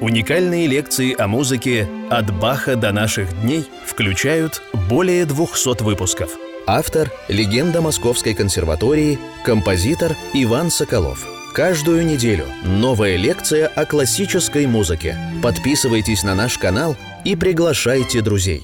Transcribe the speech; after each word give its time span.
Уникальные 0.00 0.66
лекции 0.66 1.14
о 1.14 1.28
музыке 1.28 1.86
«От 2.08 2.34
Баха 2.40 2.74
до 2.74 2.90
наших 2.90 3.38
дней» 3.42 3.66
включают 3.84 4.62
более 4.88 5.26
200 5.26 5.82
выпусков. 5.82 6.38
Автор– 6.66 7.10
легенда 7.28 7.82
Московской 7.82 8.32
консерватории, 8.32 9.18
композитор 9.44 10.16
Иван 10.32 10.70
Соколов. 10.70 11.26
Каждую 11.52 12.06
неделю 12.06 12.46
новая 12.64 13.16
лекция 13.16 13.66
о 13.68 13.84
классической 13.84 14.66
музыке. 14.66 15.18
Подписывайтесь 15.42 16.22
на 16.22 16.34
наш 16.34 16.56
канал 16.56 16.96
и 17.26 17.36
приглашайте 17.36 18.22
друзей. 18.22 18.62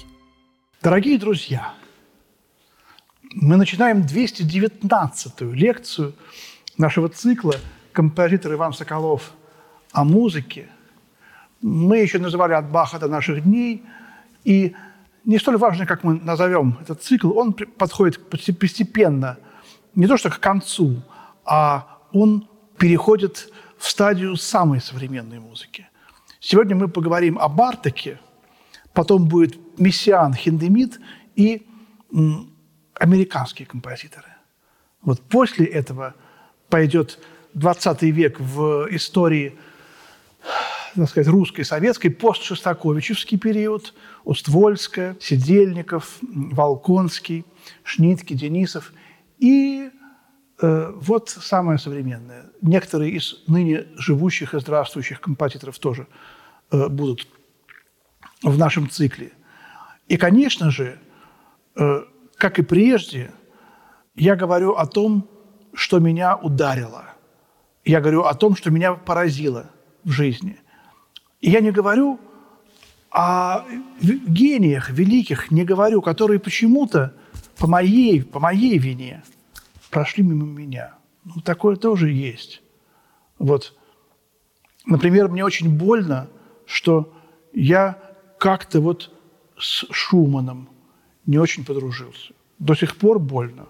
Дорогие 0.83 1.19
друзья, 1.19 1.75
мы 3.35 3.57
начинаем 3.57 4.01
219-ю 4.01 5.53
лекцию 5.53 6.15
нашего 6.79 7.11
цикла 7.11 7.57
«Композитор 7.93 8.55
Иван 8.55 8.73
Соколов 8.73 9.33
о 9.93 10.03
музыке». 10.05 10.71
Мы 11.63 11.99
еще 11.99 12.19
называли 12.19 12.53
«От 12.53 12.71
Баха 12.71 12.99
до 12.99 13.09
наших 13.09 13.43
дней», 13.43 13.83
и 14.45 14.75
не 15.25 15.39
столь 15.39 15.57
важно, 15.57 15.87
как 15.87 16.05
мы 16.05 16.21
назовем 16.21 16.79
этот 16.81 17.03
цикл, 17.03 17.37
он 17.37 17.53
подходит 17.53 18.31
постепенно 18.31 19.39
не 19.95 20.07
то 20.07 20.17
что 20.17 20.31
к 20.31 20.39
концу, 20.39 21.03
а 21.45 21.99
он 22.13 22.49
переходит 22.79 23.53
в 23.79 23.89
стадию 23.89 24.37
самой 24.37 24.81
современной 24.81 25.41
музыки. 25.41 25.89
Сегодня 26.39 26.77
мы 26.77 26.89
поговорим 26.89 27.39
о 27.39 27.49
Бартаке, 27.49 28.21
потом 28.93 29.27
будет 29.27 29.57
Мессиан 29.79 30.35
Хиндемит 30.35 31.01
и 31.35 31.67
американские 32.95 33.67
композиторы. 33.67 34.29
Вот 35.03 35.21
после 35.23 35.67
этого 35.67 36.15
пойдет 36.69 37.19
20 37.55 38.03
век 38.03 38.39
в 38.39 38.87
истории 38.91 39.59
так 40.97 41.11
сказать, 41.11 41.29
русской, 41.29 41.63
советской, 41.63 42.09
постшостаковичевский 42.09 43.39
период, 43.39 43.95
Уствольская, 44.25 45.17
Сидельников, 45.21 46.19
Волконский, 46.23 47.45
Шнитки, 47.83 48.35
Денисов. 48.35 48.93
И 49.39 49.91
э, 50.61 50.93
вот 50.95 51.29
самое 51.29 51.79
современное. 51.79 52.47
Некоторые 52.63 53.13
из 53.13 53.43
ныне 53.47 53.87
живущих 53.97 54.55
и 54.55 54.61
здравствующих 54.61 55.21
композиторов 55.21 55.79
тоже 55.79 56.07
э, 56.71 56.89
будут 56.89 57.29
в 58.43 58.59
нашем 58.59 58.89
цикле. 58.89 59.33
И, 60.09 60.17
конечно 60.17 60.71
же, 60.71 60.99
э, 61.77 62.05
как 62.37 62.59
и 62.59 62.63
прежде, 62.63 63.31
я 64.15 64.37
говорю 64.37 64.73
о 64.73 64.87
том, 64.87 65.29
что 65.75 65.99
меня 65.99 66.37
ударило. 66.37 67.05
Я 67.85 68.01
говорю 68.01 68.23
о 68.23 68.35
том, 68.35 68.57
что 68.57 68.71
меня 68.71 68.95
поразило 68.95 69.71
в 70.05 70.11
жизни. 70.11 70.59
И 71.41 71.51
я 71.51 71.61
не 71.61 71.71
говорю 71.71 72.19
о 73.11 73.65
гениях 74.01 74.91
великих, 74.91 75.51
не 75.51 75.65
говорю, 75.65 76.03
которые 76.03 76.39
почему-то 76.41 77.15
по 77.59 77.67
моей, 77.67 78.23
по 78.23 78.41
моей 78.41 78.79
вине 78.79 79.23
прошли 79.91 80.23
мимо 80.23 80.47
меня. 80.47 80.95
Ну, 81.25 81.41
такое 81.41 81.77
тоже 81.77 82.11
есть. 82.11 82.63
Вот. 83.39 83.75
Например, 84.85 85.29
мне 85.29 85.45
очень 85.45 85.77
больно, 85.77 86.29
что 86.67 87.13
я 87.53 87.99
как-то 88.39 88.81
вот 88.81 89.13
с 89.59 89.87
Шуманом 89.91 90.69
не 91.25 91.39
очень 91.39 91.65
подружился. 91.65 92.33
До 92.59 92.75
сих 92.75 92.97
пор 92.97 93.19
больно. 93.19 93.69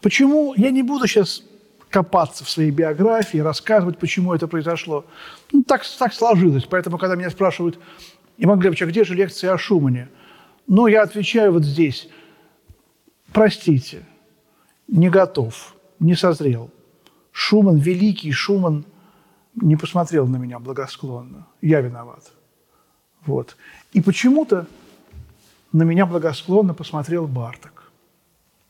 Почему? 0.00 0.54
Я 0.56 0.70
не 0.70 0.82
буду 0.82 1.06
сейчас 1.06 1.42
копаться 1.90 2.44
в 2.44 2.50
своей 2.50 2.70
биографии, 2.70 3.38
рассказывать, 3.38 3.98
почему 3.98 4.34
это 4.34 4.46
произошло. 4.46 5.04
Ну, 5.52 5.62
так, 5.62 5.82
так 5.98 6.12
сложилось. 6.12 6.64
Поэтому, 6.64 6.98
когда 6.98 7.16
меня 7.16 7.30
спрашивают, 7.30 7.78
Иван 8.36 8.58
Глебович, 8.58 8.82
а 8.82 8.86
где 8.86 9.04
же 9.04 9.14
лекция 9.14 9.52
о 9.52 9.58
Шумане? 9.58 10.08
Ну, 10.66 10.86
я 10.86 11.02
отвечаю 11.02 11.52
вот 11.52 11.64
здесь. 11.64 12.08
Простите, 13.32 14.02
не 14.86 15.08
готов, 15.08 15.74
не 15.98 16.14
созрел. 16.14 16.70
Шуман, 17.32 17.78
великий 17.78 18.32
Шуман, 18.32 18.84
не 19.54 19.76
посмотрел 19.76 20.26
на 20.26 20.36
меня 20.36 20.58
благосклонно. 20.58 21.46
Я 21.60 21.80
виноват. 21.80 22.30
Вот. 23.24 23.56
И 23.92 24.00
почему-то 24.00 24.66
на 25.72 25.82
меня 25.82 26.06
благосклонно 26.06 26.74
посмотрел 26.74 27.26
Барток. 27.26 27.90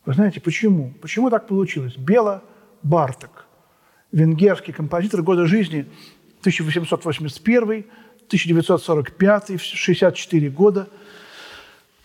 Вы 0.05 0.13
знаете, 0.13 0.41
почему? 0.41 0.93
Почему 1.01 1.29
так 1.29 1.47
получилось? 1.47 1.95
Бело 1.95 2.43
Барток, 2.83 3.45
венгерский 4.11 4.71
композитор 4.71 5.21
года 5.21 5.45
жизни 5.45 5.87
1881 6.41 7.85
1945 8.29 9.59
64 9.59 10.49
года 10.49 10.87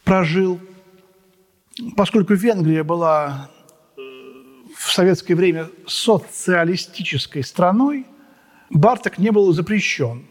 прожил. 0.04 0.58
Поскольку 1.96 2.34
Венгрия 2.34 2.82
была 2.82 3.50
э, 3.96 4.00
в 4.74 4.90
советское 4.92 5.34
время 5.34 5.68
социалистической 5.86 7.44
страной, 7.44 8.06
Барток 8.70 9.18
не 9.18 9.30
был 9.30 9.52
запрещен. 9.52 10.24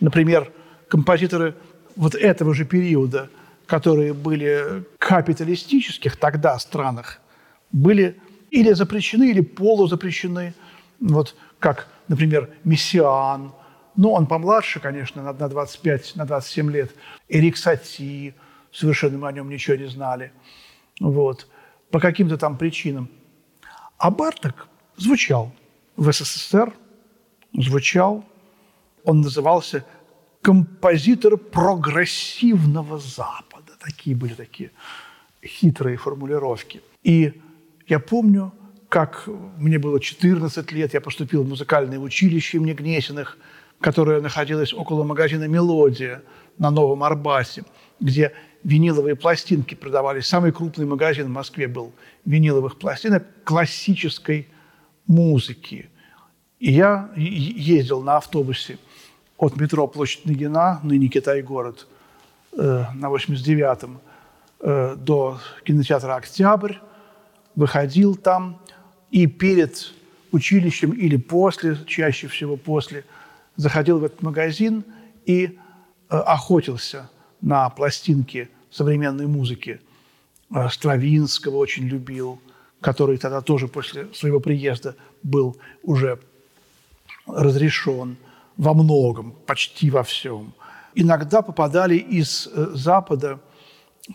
Например, 0.00 0.50
композиторы 0.88 1.54
вот 1.96 2.14
этого 2.14 2.54
же 2.54 2.64
периода, 2.64 3.28
которые 3.66 4.14
были 4.14 4.84
капиталистических 4.98 6.16
тогда 6.16 6.58
странах, 6.58 7.20
были 7.72 8.16
или 8.50 8.72
запрещены, 8.72 9.30
или 9.30 9.40
полузапрещены. 9.40 10.54
Вот 11.00 11.34
как, 11.58 11.88
например, 12.08 12.50
Мессиан. 12.64 13.52
Ну, 13.96 14.12
он 14.12 14.26
помладше, 14.26 14.80
конечно, 14.80 15.22
на 15.22 15.32
25, 15.32 16.16
на 16.16 16.24
27 16.24 16.70
лет. 16.70 16.94
Эрик 17.28 17.56
Сати. 17.56 18.34
Совершенно 18.72 19.18
мы 19.18 19.28
о 19.28 19.32
нем 19.32 19.48
ничего 19.48 19.76
не 19.76 19.88
знали. 19.88 20.32
Вот. 21.00 21.48
По 21.90 22.00
каким-то 22.00 22.36
там 22.36 22.56
причинам. 22.56 23.08
А 23.96 24.10
Барток 24.10 24.68
звучал 24.96 25.52
в 25.96 26.12
СССР, 26.12 26.72
звучал. 27.52 28.24
Он 29.04 29.20
назывался 29.20 29.84
композитор 30.42 31.36
прогрессивного 31.36 32.98
Запада. 32.98 33.72
Такие 33.80 34.14
были 34.14 34.34
такие 34.34 34.70
хитрые 35.44 35.96
формулировки. 35.96 36.82
И 37.02 37.40
я 37.88 37.98
помню, 37.98 38.52
как 38.88 39.28
мне 39.58 39.78
было 39.78 40.00
14 40.00 40.72
лет, 40.72 40.94
я 40.94 41.00
поступил 41.00 41.42
в 41.42 41.48
музыкальное 41.48 41.98
училище 41.98 42.58
имени 42.58 42.74
Гнесиных, 42.74 43.38
которое 43.80 44.20
находилось 44.20 44.72
около 44.72 45.04
магазина 45.04 45.44
«Мелодия» 45.44 46.22
на 46.58 46.70
Новом 46.70 47.02
Арбасе, 47.04 47.64
где 48.00 48.32
виниловые 48.64 49.16
пластинки 49.16 49.74
продавались. 49.74 50.26
Самый 50.26 50.52
крупный 50.52 50.86
магазин 50.86 51.26
в 51.26 51.30
Москве 51.30 51.68
был 51.68 51.92
виниловых 52.24 52.78
пластинок 52.78 53.24
классической 53.44 54.48
музыки. 55.06 55.88
И 56.58 56.72
я 56.72 57.10
ездил 57.16 58.02
на 58.02 58.16
автобусе 58.16 58.78
от 59.36 59.56
метро 59.56 59.86
Площадь 59.86 60.26
Нагина, 60.26 60.80
ныне 60.82 61.08
Китай-город, 61.08 61.86
э, 62.52 62.84
на 62.94 63.06
89-м, 63.06 64.00
э, 64.60 64.96
до 64.96 65.40
кинотеатра 65.64 66.16
«Октябрь», 66.16 66.74
выходил 67.58 68.14
там 68.14 68.60
и 69.10 69.26
перед 69.26 69.92
училищем 70.30 70.92
или 70.92 71.16
после, 71.16 71.76
чаще 71.86 72.28
всего 72.28 72.56
после, 72.56 73.04
заходил 73.56 73.98
в 73.98 74.04
этот 74.04 74.22
магазин 74.22 74.84
и 75.26 75.44
э, 75.46 76.16
охотился 76.16 77.10
на 77.40 77.68
пластинки 77.70 78.48
современной 78.70 79.26
музыки. 79.26 79.80
Э, 80.54 80.68
Стравинского 80.70 81.56
очень 81.56 81.88
любил, 81.88 82.40
который 82.80 83.18
тогда 83.18 83.40
тоже 83.40 83.66
после 83.66 84.06
своего 84.14 84.38
приезда 84.38 84.94
был 85.24 85.56
уже 85.82 86.20
разрешен 87.26 88.18
во 88.56 88.72
многом, 88.72 89.32
почти 89.46 89.90
во 89.90 90.04
всем. 90.04 90.54
Иногда 90.94 91.42
попадали 91.42 91.96
из 91.96 92.46
э, 92.46 92.68
Запада 92.74 93.40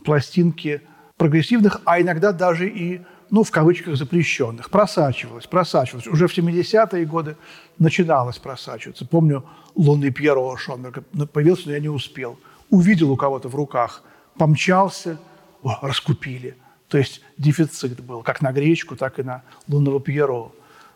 пластинки 0.06 0.82
прогрессивных, 1.18 1.82
а 1.84 2.00
иногда 2.00 2.32
даже 2.32 2.70
и 2.70 3.02
ну, 3.34 3.44
в 3.44 3.50
кавычках, 3.50 3.96
запрещенных. 3.96 4.70
Просачивалось, 4.70 5.48
просачивалось. 5.48 6.06
Уже 6.06 6.28
в 6.28 6.38
70-е 6.38 7.04
годы 7.06 7.36
начиналось 7.80 8.38
просачиваться. 8.38 9.08
Помню, 9.08 9.44
лунный 9.74 10.12
Пьеро 10.12 10.56
Шонберг 10.56 11.04
появился, 11.34 11.64
но 11.66 11.72
я 11.72 11.80
не 11.80 11.90
успел. 11.90 12.38
Увидел 12.70 13.10
у 13.10 13.18
кого-то 13.18 13.50
в 13.50 13.56
руках, 13.56 14.04
помчался, 14.38 15.18
о, 15.64 15.80
раскупили. 15.82 16.56
То 16.88 17.00
есть 17.00 17.22
дефицит 17.40 18.02
был 18.02 18.22
как 18.22 18.44
на 18.44 18.52
гречку, 18.52 18.96
так 18.96 19.18
и 19.18 19.24
на 19.24 19.42
лунного 19.68 20.00
Пьеро. 20.00 20.52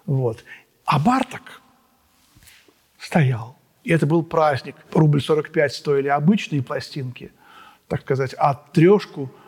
Вот. 0.05 0.43
А 0.85 0.99
Барток 0.99 1.63
стоял. 2.99 3.57
И 3.83 3.91
это 3.91 4.05
был 4.05 4.21
праздник. 4.21 4.75
Рубль 4.93 5.23
45 5.23 5.73
стоили 5.73 6.07
обычные 6.07 6.61
пластинки, 6.61 7.31
так 7.87 8.01
сказать, 8.01 8.35
а 8.37 8.53
трешку– 8.53 9.31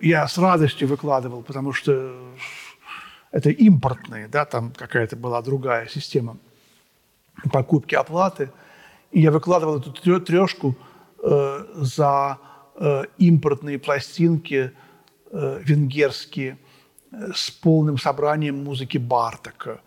я 0.00 0.26
с 0.26 0.38
радостью 0.38 0.88
выкладывал, 0.88 1.42
потому 1.42 1.72
что 1.72 2.14
это 3.32 3.50
импортные, 3.50 4.28
да, 4.28 4.44
там 4.44 4.72
какая-то 4.72 5.16
была 5.16 5.42
другая 5.42 5.88
система 5.88 6.36
покупки, 7.50 7.94
оплаты. 7.94 8.50
И 9.10 9.20
я 9.20 9.30
выкладывал 9.30 9.78
эту 9.78 10.20
трешку 10.20 10.76
э, 11.22 11.66
за 11.74 12.38
э, 12.76 13.04
импортные 13.18 13.78
пластинки 13.78 14.72
э, 15.30 15.60
венгерские 15.62 16.58
э, 17.10 17.32
с 17.34 17.50
полным 17.50 17.98
собранием 17.98 18.64
музыки 18.64 18.98
Бартака. 18.98 19.80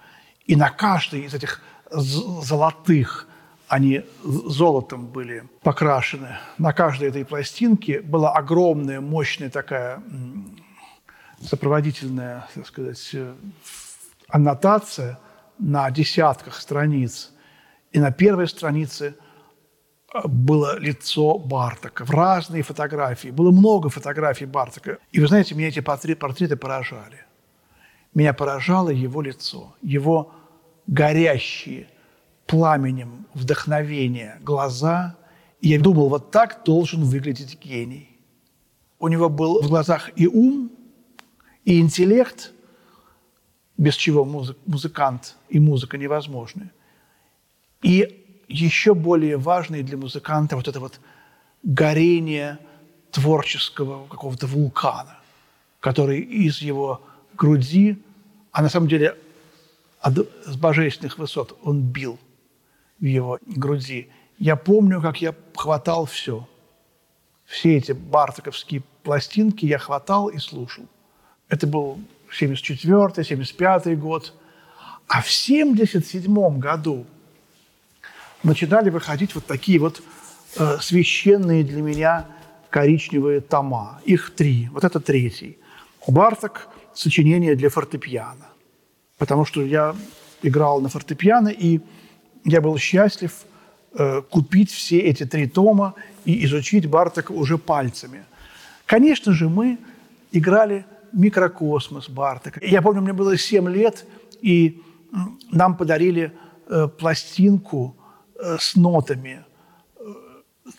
И 0.45 0.55
на 0.55 0.69
каждой 0.69 1.21
из 1.21 1.33
этих 1.33 1.61
золотых, 1.91 3.27
они 3.67 4.03
золотом 4.23 5.07
были 5.07 5.43
покрашены, 5.61 6.37
на 6.57 6.73
каждой 6.73 7.09
этой 7.09 7.25
пластинке 7.25 8.01
была 8.01 8.31
огромная, 8.33 9.01
мощная 9.01 9.49
такая 9.49 10.01
сопроводительная, 11.41 12.47
так 12.53 12.67
сказать, 12.67 13.09
э, 13.13 13.35
аннотация 14.29 15.19
на 15.59 15.89
десятках 15.91 16.59
страниц. 16.59 17.33
И 17.91 17.99
на 17.99 18.11
первой 18.11 18.47
странице 18.47 19.15
э, 20.13 20.21
было 20.25 20.79
лицо 20.79 21.37
Бартака 21.37 22.05
в 22.05 22.11
разные 22.11 22.63
фотографии. 22.63 23.29
Было 23.29 23.51
много 23.51 23.89
фотографий 23.89 24.45
Бартака. 24.45 24.97
И 25.11 25.19
вы 25.19 25.27
знаете, 25.27 25.55
меня 25.55 25.67
эти 25.67 25.81
портреты 25.81 26.55
поражали. 26.55 27.25
Меня 28.13 28.33
поражало 28.33 28.89
его 28.89 29.21
лицо, 29.21 29.75
его 29.81 30.33
горящие 30.87 31.87
пламенем 32.45 33.25
вдохновения 33.33 34.39
глаза. 34.41 35.15
И 35.61 35.69
я 35.69 35.79
думал, 35.79 36.09
вот 36.09 36.31
так 36.31 36.61
должен 36.65 37.03
выглядеть 37.03 37.59
гений. 37.59 38.09
У 38.99 39.07
него 39.07 39.29
был 39.29 39.61
в 39.61 39.67
глазах 39.67 40.11
и 40.15 40.27
ум, 40.27 40.71
и 41.63 41.79
интеллект, 41.79 42.53
без 43.77 43.95
чего 43.95 44.23
музык, 44.25 44.57
музыкант 44.65 45.35
и 45.49 45.59
музыка 45.59 45.97
невозможны. 45.97 46.71
И 47.81 48.43
еще 48.47 48.93
более 48.93 49.37
важное 49.37 49.83
для 49.83 49.97
музыканта 49.97 50.55
вот 50.55 50.67
это 50.67 50.79
вот 50.79 50.99
горение 51.63 52.59
творческого 53.11 54.07
какого-то 54.07 54.47
вулкана, 54.47 55.17
который 55.79 56.19
из 56.19 56.61
его 56.61 57.01
груди, 57.33 57.97
а 58.51 58.61
на 58.61 58.69
самом 58.69 58.87
деле 58.87 59.17
с 60.01 60.55
божественных 60.55 61.17
высот 61.17 61.57
он 61.63 61.81
бил 61.81 62.19
в 62.99 63.05
его 63.05 63.39
груди. 63.45 64.09
Я 64.37 64.55
помню, 64.55 65.01
как 65.01 65.21
я 65.21 65.35
хватал 65.55 66.05
все. 66.05 66.47
Все 67.45 67.77
эти 67.77 67.91
бартаковские 67.91 68.83
пластинки 69.03 69.65
я 69.65 69.77
хватал 69.77 70.29
и 70.29 70.39
слушал. 70.39 70.85
Это 71.47 71.67
был 71.67 71.99
74 72.31 73.23
75 73.23 73.99
год. 73.99 74.33
А 75.07 75.21
в 75.21 75.29
77 75.29 76.59
году 76.59 77.05
начинали 78.43 78.89
выходить 78.89 79.35
вот 79.35 79.45
такие 79.45 79.79
вот 79.79 80.01
э, 80.57 80.77
священные 80.81 81.63
для 81.63 81.81
меня 81.81 82.25
коричневые 82.69 83.41
тома. 83.41 84.01
Их 84.05 84.33
три. 84.35 84.69
Вот 84.71 84.83
это 84.83 84.99
третий. 84.99 85.57
Барток– 86.07 86.67
сочинение 86.95 87.55
для 87.55 87.69
фортепиано. 87.69 88.47
Потому 89.17 89.45
что 89.45 89.61
я 89.61 89.95
играл 90.41 90.81
на 90.81 90.89
фортепиано, 90.89 91.49
и 91.49 91.81
я 92.45 92.61
был 92.61 92.77
счастлив 92.77 93.33
э, 93.93 94.21
купить 94.21 94.71
все 94.71 94.99
эти 94.99 95.25
три 95.25 95.47
тома 95.47 95.93
и 96.23 96.45
изучить 96.45 96.85
Бартока 96.85 97.31
уже 97.31 97.57
пальцами. 97.57 98.23
Конечно 98.85 99.33
же, 99.33 99.49
мы 99.49 99.77
играли 100.31 100.85
микрокосмос 101.11 102.09
Бартака. 102.09 102.59
Я 102.63 102.81
помню, 102.81 103.01
мне 103.01 103.13
было 103.13 103.37
7 103.37 103.69
лет, 103.69 104.05
и 104.41 104.81
нам 105.51 105.75
подарили 105.75 106.31
э, 106.67 106.87
пластинку 106.87 107.95
э, 108.35 108.57
с 108.59 108.75
нотами, 108.75 109.43
э, 109.97 110.03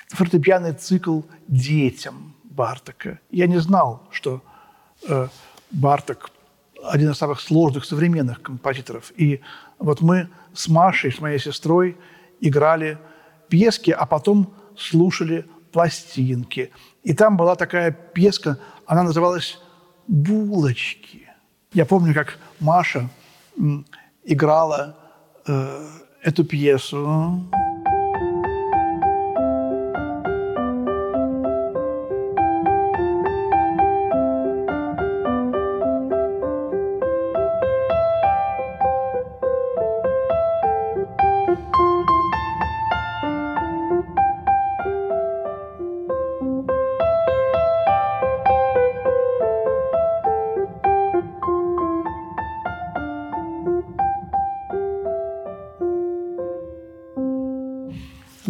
фортепианный 0.08 0.72
цикл 0.72 1.22
детям 1.48 2.34
Бартака. 2.44 3.18
Я 3.30 3.46
не 3.46 3.58
знал, 3.60 4.06
что 4.10 4.40
Бартак 5.70 6.30
один 6.90 7.10
из 7.10 7.18
самых 7.18 7.40
сложных 7.40 7.84
современных 7.84 8.42
композиторов. 8.42 9.12
И 9.16 9.40
вот 9.78 10.00
мы 10.00 10.28
с 10.54 10.68
Машей, 10.68 11.12
с 11.12 11.20
моей 11.20 11.38
сестрой, 11.38 11.96
играли 12.40 12.98
пьески, 13.48 13.90
а 13.90 14.06
потом 14.06 14.54
слушали 14.76 15.44
пластинки. 15.72 16.70
И 17.02 17.14
там 17.14 17.36
была 17.36 17.54
такая 17.56 17.90
пьеска, 17.92 18.58
она 18.86 19.02
называлась 19.02 19.58
булочки. 20.08 21.28
Я 21.72 21.84
помню, 21.84 22.14
как 22.14 22.38
Маша 22.60 23.08
играла 24.24 24.96
э, 25.46 25.88
эту 26.22 26.44
пьесу. 26.44 27.42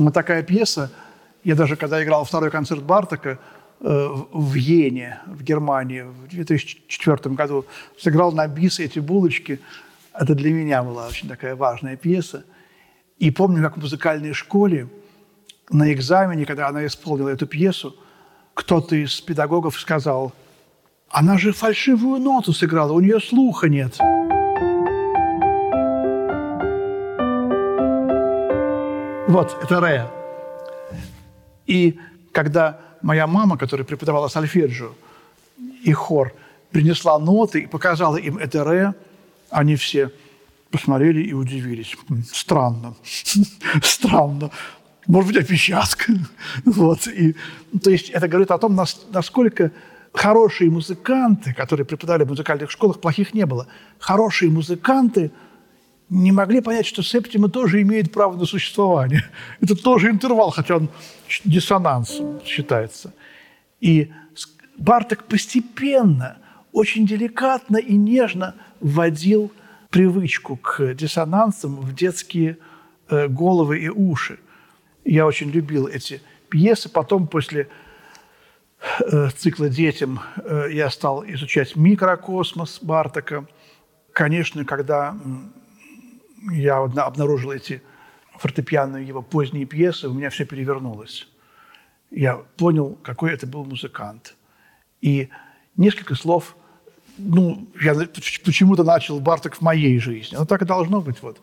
Вот 0.07 0.15
такая 0.15 0.45
пьеса. 0.45 0.93
Я 1.43 1.57
даже, 1.57 1.75
когда 1.75 2.01
играл 2.01 2.25
второй 2.25 2.53
концерт 2.53 2.81
Бартака 2.81 3.41
э, 3.81 4.09
в 4.33 4.55
Йене, 4.55 5.19
в 5.27 5.43
Германии, 5.43 6.03
в 6.03 6.29
2004 6.29 7.35
году, 7.35 7.67
сыграл 7.99 8.31
на 8.31 8.47
бис 8.47 8.79
эти 8.79 9.01
булочки. 9.01 9.59
Это 10.15 10.37
для 10.37 10.53
меня 10.53 10.85
была 10.85 11.09
очень 11.09 11.29
такая 11.29 11.57
важная 11.57 11.97
пьеса. 11.97 12.45
И 13.19 13.33
помню, 13.33 13.61
как 13.65 13.79
в 13.79 13.81
музыкальной 13.81 14.33
школе 14.33 14.89
на 15.71 15.93
экзамене, 15.93 16.47
когда 16.47 16.69
она 16.69 16.87
исполнила 16.87 17.31
эту 17.31 17.49
пьесу, 17.49 17.97
кто-то 18.55 18.95
из 18.95 19.21
педагогов 19.21 19.77
сказал, 19.77 20.33
она 21.09 21.37
же 21.37 21.53
фальшивую 21.53 22.21
ноту 22.21 22.53
сыграла, 22.53 22.93
у 22.93 23.01
нее 23.01 23.19
слуха 23.19 23.69
нет. 23.69 23.99
Вот, 29.29 29.57
это 29.61 29.81
ре. 29.81 30.09
И 31.67 31.99
когда 32.31 32.79
моя 33.03 33.27
мама, 33.27 33.59
которая 33.59 33.85
преподавала 33.85 34.29
сольфеджио 34.29 34.93
и 35.83 35.93
хор, 35.93 36.33
принесла 36.71 37.19
ноты 37.19 37.61
и 37.61 37.67
показала 37.67 38.17
им 38.19 38.39
это 38.39 38.63
ре, 38.63 38.95
они 39.51 39.75
все 39.75 40.13
посмотрели 40.71 41.23
и 41.23 41.33
удивились. 41.33 41.97
Странно. 42.33 42.95
Странно. 43.83 44.51
Может 45.09 45.33
быть, 45.33 45.45
опечатка. 45.45 46.13
Вот. 46.65 47.09
И, 47.09 47.35
то 47.83 47.91
есть 47.91 48.11
это 48.11 48.29
говорит 48.29 48.53
о 48.53 48.59
том, 48.59 48.77
насколько 49.11 49.73
хорошие 50.13 50.71
музыканты, 50.71 51.53
которые 51.53 51.85
преподавали 51.85 52.25
в 52.25 52.29
музыкальных 52.29 52.71
школах, 52.71 53.01
плохих 53.01 53.35
не 53.35 53.45
было. 53.45 53.67
Хорошие 53.99 54.53
музыканты– 54.53 55.33
не 56.09 56.33
могли 56.33 56.61
понять, 56.61 56.87
что 56.87 57.03
септима 57.03 57.49
тоже 57.49 57.83
имеет 57.83 58.13
право 58.13 58.37
на 58.37 58.47
существование. 58.47 59.23
Это 59.61 59.75
тоже 59.75 60.11
интервал, 60.11 60.51
хотя 60.51 60.77
он 60.77 60.89
диссонансом 61.45 62.41
считается. 62.45 63.13
И 63.81 64.13
Барток 64.79 65.25
постепенно, 65.25 66.39
очень 66.73 67.07
деликатно 67.07 67.79
и 67.79 67.97
нежно 67.97 68.55
вводил 68.81 69.51
привычку 69.91 70.57
к 70.57 70.95
диссонансам 70.95 71.77
в 71.77 71.95
детские 71.95 72.59
э, 73.09 73.29
головы 73.29 73.81
и 73.81 73.89
уши. 73.89 74.39
Я 75.05 75.27
очень 75.27 75.51
любил 75.51 75.87
эти 75.87 76.21
пьесы. 76.51 76.91
Потом, 76.91 77.27
после 77.27 77.69
э, 79.01 79.31
цикла 79.37 79.71
«Детям» 79.71 80.21
э, 80.37 80.69
я 80.73 80.91
стал 80.91 81.25
изучать 81.25 81.77
микрокосмос 81.77 82.81
Бартака. 82.83 83.47
Конечно, 84.13 84.65
когда 84.65 85.17
я 86.43 86.79
обнаружил 86.79 87.53
эти 87.53 87.83
фортепианные 88.39 89.07
его 89.07 89.23
поздние 89.23 89.67
пьесы, 89.67 90.09
у 90.09 90.15
меня 90.15 90.31
все 90.31 90.45
перевернулось. 90.45 91.29
Я 92.11 92.37
понял, 92.57 92.99
какой 93.03 93.33
это 93.33 93.47
был 93.47 93.65
музыкант. 93.65 94.37
И 95.01 95.29
несколько 95.77 96.15
слов, 96.15 96.57
ну, 97.19 97.67
я 97.81 97.95
почему-то 98.45 98.85
начал 98.85 99.21
Барток 99.21 99.57
в 99.57 99.61
моей 99.61 99.99
жизни. 99.99 100.37
Ну, 100.37 100.47
так 100.47 100.63
и 100.63 100.67
должно 100.67 101.01
быть. 101.01 101.23
Вот. 101.23 101.41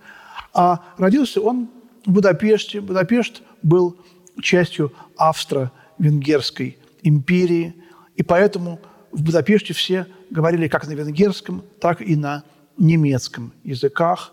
А 0.54 0.84
родился 0.98 1.42
он 1.42 1.70
в 2.06 2.12
Будапеште. 2.12 2.80
Будапешт 2.80 3.42
был 3.62 3.98
частью 4.42 4.94
Австро-Венгерской 5.18 6.78
империи, 7.02 7.76
и 8.16 8.24
поэтому 8.24 8.80
в 9.12 9.24
Будапеште 9.24 9.74
все 9.74 10.08
говорили 10.30 10.68
как 10.68 10.88
на 10.88 10.94
венгерском, 10.94 11.64
так 11.80 12.02
и 12.02 12.16
на 12.16 12.44
немецком 12.78 13.52
языках 13.64 14.33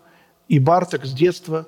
и 0.51 0.59
Барток 0.59 1.05
с 1.05 1.13
детства 1.13 1.65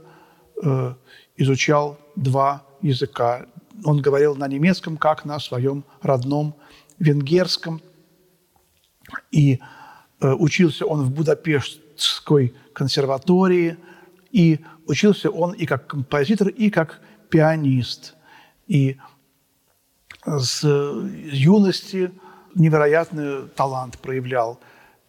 э, 0.62 0.94
изучал 1.38 1.98
два 2.18 2.64
языка. 2.82 3.46
Он 3.86 4.02
говорил 4.02 4.36
на 4.36 4.46
немецком, 4.50 4.98
как 4.98 5.24
на 5.24 5.40
своем 5.40 5.86
родном 6.02 6.54
венгерском. 7.00 7.82
И 9.32 9.62
э, 10.20 10.34
учился 10.34 10.86
он 10.86 11.06
в 11.06 11.12
Будапештской 11.12 12.54
консерватории, 12.74 13.78
и 14.34 14.60
учился 14.86 15.30
он 15.30 15.54
и 15.54 15.66
как 15.66 15.88
композитор, 15.88 16.50
и 16.50 16.70
как 16.70 17.00
пианист. 17.30 18.16
И 18.68 18.98
с 20.26 20.62
юности 21.32 22.12
невероятный 22.54 23.48
талант 23.56 23.98
проявлял. 24.00 24.60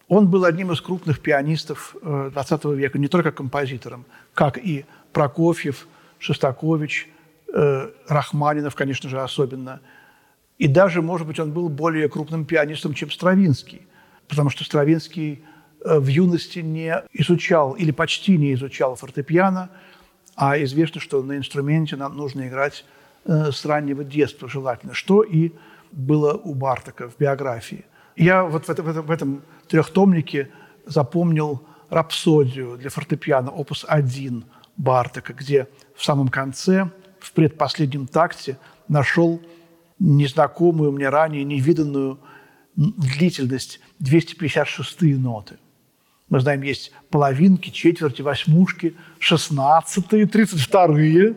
Он 0.07 0.27
был 0.27 0.45
одним 0.45 0.71
из 0.71 0.81
крупных 0.81 1.19
пианистов 1.19 1.95
XX 2.01 2.73
э, 2.73 2.75
века, 2.75 2.99
не 2.99 3.07
только 3.07 3.31
композитором, 3.31 4.05
как 4.33 4.57
и 4.57 4.85
Прокофьев, 5.13 5.87
Шостакович, 6.19 7.09
э, 7.53 7.89
Рахманинов, 8.07 8.75
конечно 8.75 9.09
же, 9.09 9.19
особенно. 9.19 9.81
И 10.59 10.67
даже, 10.67 11.01
может 11.01 11.25
быть, 11.25 11.39
он 11.39 11.51
был 11.51 11.69
более 11.69 12.07
крупным 12.07 12.45
пианистом, 12.45 12.93
чем 12.93 13.09
Стравинский, 13.09 13.87
потому 14.27 14.51
что 14.51 14.63
Стравинский 14.63 15.43
э, 15.83 15.97
в 15.97 16.07
юности 16.07 16.59
не 16.59 16.93
изучал 17.13 17.73
или 17.73 17.91
почти 17.91 18.37
не 18.37 18.53
изучал 18.53 18.95
фортепиано, 18.95 19.69
а 20.35 20.61
известно, 20.61 21.01
что 21.01 21.23
на 21.23 21.37
инструменте 21.37 21.95
нам 21.95 22.15
нужно 22.15 22.47
играть 22.47 22.85
с 23.25 23.65
раннего 23.65 24.03
детства 24.03 24.47
желательно, 24.47 24.93
что 24.93 25.23
и 25.23 25.51
было 25.91 26.33
у 26.33 26.53
Бартака 26.53 27.09
в 27.09 27.17
биографии. 27.17 27.85
Я 28.15 28.43
вот 28.43 28.65
в 28.65 28.69
этом, 28.69 28.85
в 28.85 28.89
этом, 28.89 29.05
в 29.05 29.11
этом 29.11 29.41
трехтомнике 29.67 30.49
запомнил 30.85 31.61
рапсодию 31.89 32.77
для 32.77 32.89
фортепиано, 32.89 33.51
опус 33.51 33.85
1 33.87 34.45
Бартака, 34.77 35.33
где 35.33 35.67
в 35.95 36.03
самом 36.03 36.29
конце, 36.29 36.89
в 37.19 37.31
предпоследнем 37.33 38.07
такте, 38.07 38.57
нашел 38.87 39.41
незнакомую 39.99 40.91
мне 40.91 41.09
ранее, 41.09 41.43
невиданную 41.43 42.19
длительность 42.75 43.79
256 43.99 45.01
ноты. 45.17 45.57
Мы 46.29 46.39
знаем, 46.39 46.61
есть 46.63 46.91
половинки, 47.09 47.69
четверти, 47.69 48.21
восьмушки, 48.21 48.95
шестнадцатые, 49.19 50.25
тридцать 50.25 50.61
вторые, 50.61 51.35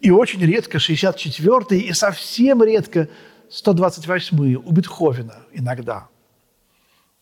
и 0.00 0.10
очень 0.10 0.40
редко 0.40 0.78
64-е, 0.78 1.80
и 1.80 1.92
совсем 1.92 2.62
редко 2.64 3.08
128-е 3.52 4.56
у 4.56 4.72
Бетховена 4.72 5.36
иногда. 5.52 6.08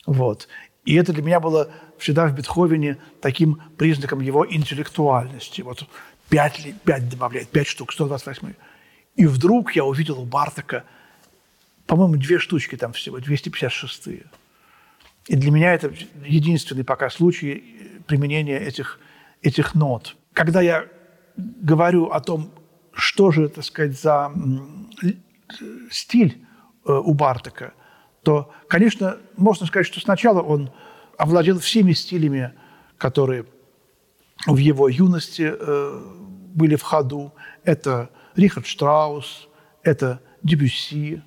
Вот. 0.06 0.48
И 0.84 0.94
это 0.94 1.12
для 1.12 1.22
меня 1.22 1.40
было 1.40 1.70
всегда 1.98 2.26
в 2.26 2.34
Бетховене 2.34 2.98
таким 3.20 3.60
признаком 3.76 4.20
его 4.20 4.46
интеллектуальности. 4.48 5.62
Вот 5.62 5.84
пять, 6.28 6.74
пять 6.84 7.08
добавляет, 7.08 7.48
пять 7.48 7.66
штук, 7.66 7.92
128 7.92 8.54
И 9.16 9.26
вдруг 9.26 9.76
я 9.76 9.84
увидел 9.84 10.20
у 10.20 10.24
Бартака, 10.24 10.84
по-моему, 11.86 12.16
две 12.16 12.38
штучки 12.38 12.76
там 12.76 12.92
всего, 12.92 13.18
256-е. 13.18 14.24
И 15.26 15.36
для 15.36 15.50
меня 15.50 15.74
это 15.74 15.92
единственный 16.24 16.84
пока 16.84 17.10
случай 17.10 18.00
применения 18.06 18.58
этих, 18.58 19.00
этих 19.42 19.74
нот. 19.74 20.16
Когда 20.32 20.62
я 20.62 20.86
говорю 21.36 22.06
о 22.06 22.20
том, 22.20 22.50
что 22.92 23.30
же, 23.30 23.48
так 23.48 23.64
сказать, 23.64 24.00
за 24.00 24.32
стиль 25.90 26.44
э, 26.86 26.92
у 26.92 27.14
Бартака, 27.14 27.74
то, 28.22 28.52
конечно, 28.68 29.18
можно 29.36 29.66
сказать, 29.66 29.86
что 29.86 30.00
сначала 30.00 30.42
он 30.42 30.70
овладел 31.16 31.58
всеми 31.58 31.92
стилями, 31.92 32.52
которые 32.98 33.46
в 34.46 34.56
его 34.56 34.88
юности 34.88 35.52
э, 35.52 36.02
были 36.54 36.76
в 36.76 36.82
ходу. 36.82 37.32
Это 37.64 38.10
Рихард 38.36 38.66
Штраус, 38.66 39.48
это 39.82 40.20
Дебюсси, 40.42 41.22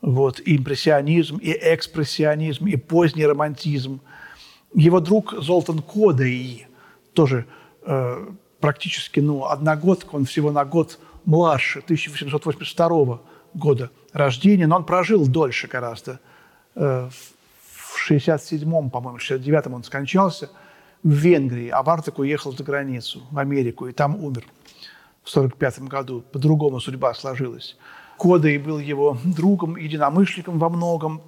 вот, 0.00 0.40
и 0.40 0.56
импрессионизм, 0.56 1.38
и 1.38 1.50
экспрессионизм, 1.50 2.66
и 2.66 2.76
поздний 2.76 3.26
романтизм. 3.26 4.00
Его 4.74 5.00
друг 5.00 5.34
Золтан 5.38 5.82
Кодей, 5.82 6.66
тоже 7.14 7.46
э, 7.82 8.26
практически 8.60 9.20
ну, 9.20 9.44
одногодка, 9.46 10.14
он 10.14 10.24
всего 10.24 10.52
на 10.52 10.64
год 10.64 10.98
младше, 11.24 11.80
1882 11.80 13.20
года 13.54 13.90
рождения, 14.12 14.66
но 14.66 14.76
он 14.76 14.84
прожил 14.84 15.26
дольше 15.26 15.68
гораздо. 15.68 16.20
Э, 16.74 17.08
в 17.60 18.10
67-м, 18.10 18.90
по-моему, 18.90 19.18
69-м 19.18 19.74
он 19.74 19.84
скончался 19.84 20.50
в 21.02 21.10
Венгрии, 21.10 21.68
а 21.68 21.82
Барток 21.82 22.18
уехал 22.18 22.52
за 22.52 22.64
границу, 22.64 23.22
в 23.30 23.38
Америку, 23.38 23.86
и 23.86 23.92
там 23.92 24.22
умер 24.22 24.44
в 25.22 25.30
45 25.30 25.82
году. 25.82 26.22
По-другому 26.32 26.80
судьба 26.80 27.14
сложилась. 27.14 27.76
Кодой 28.16 28.58
был 28.58 28.78
его 28.78 29.16
другом, 29.24 29.76
единомышленником 29.76 30.58
во 30.58 30.68
многом. 30.68 31.22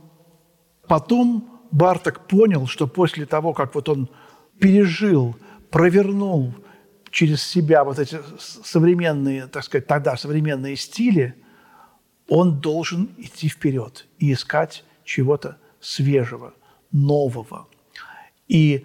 Потом 0.89 1.61
Барток 1.71 2.27
понял, 2.27 2.67
что 2.67 2.87
после 2.87 3.27
того, 3.27 3.53
как 3.53 3.75
вот 3.75 3.89
он 3.89 4.09
пережил, 4.59 5.37
провернул 5.71 6.55
через 7.11 7.43
себя 7.43 7.85
вот 7.85 7.99
эти 7.99 8.19
современные, 8.39 9.47
так 9.47 9.65
сказать, 9.65 9.87
тогда 9.87 10.17
современные 10.17 10.77
стили, 10.77 11.35
он 12.31 12.61
должен 12.61 13.11
идти 13.19 13.49
вперед 13.49 14.07
и 14.21 14.33
искать 14.33 14.85
чего-то 15.05 15.59
свежего, 15.81 16.55
нового. 16.93 17.67
И 18.47 18.85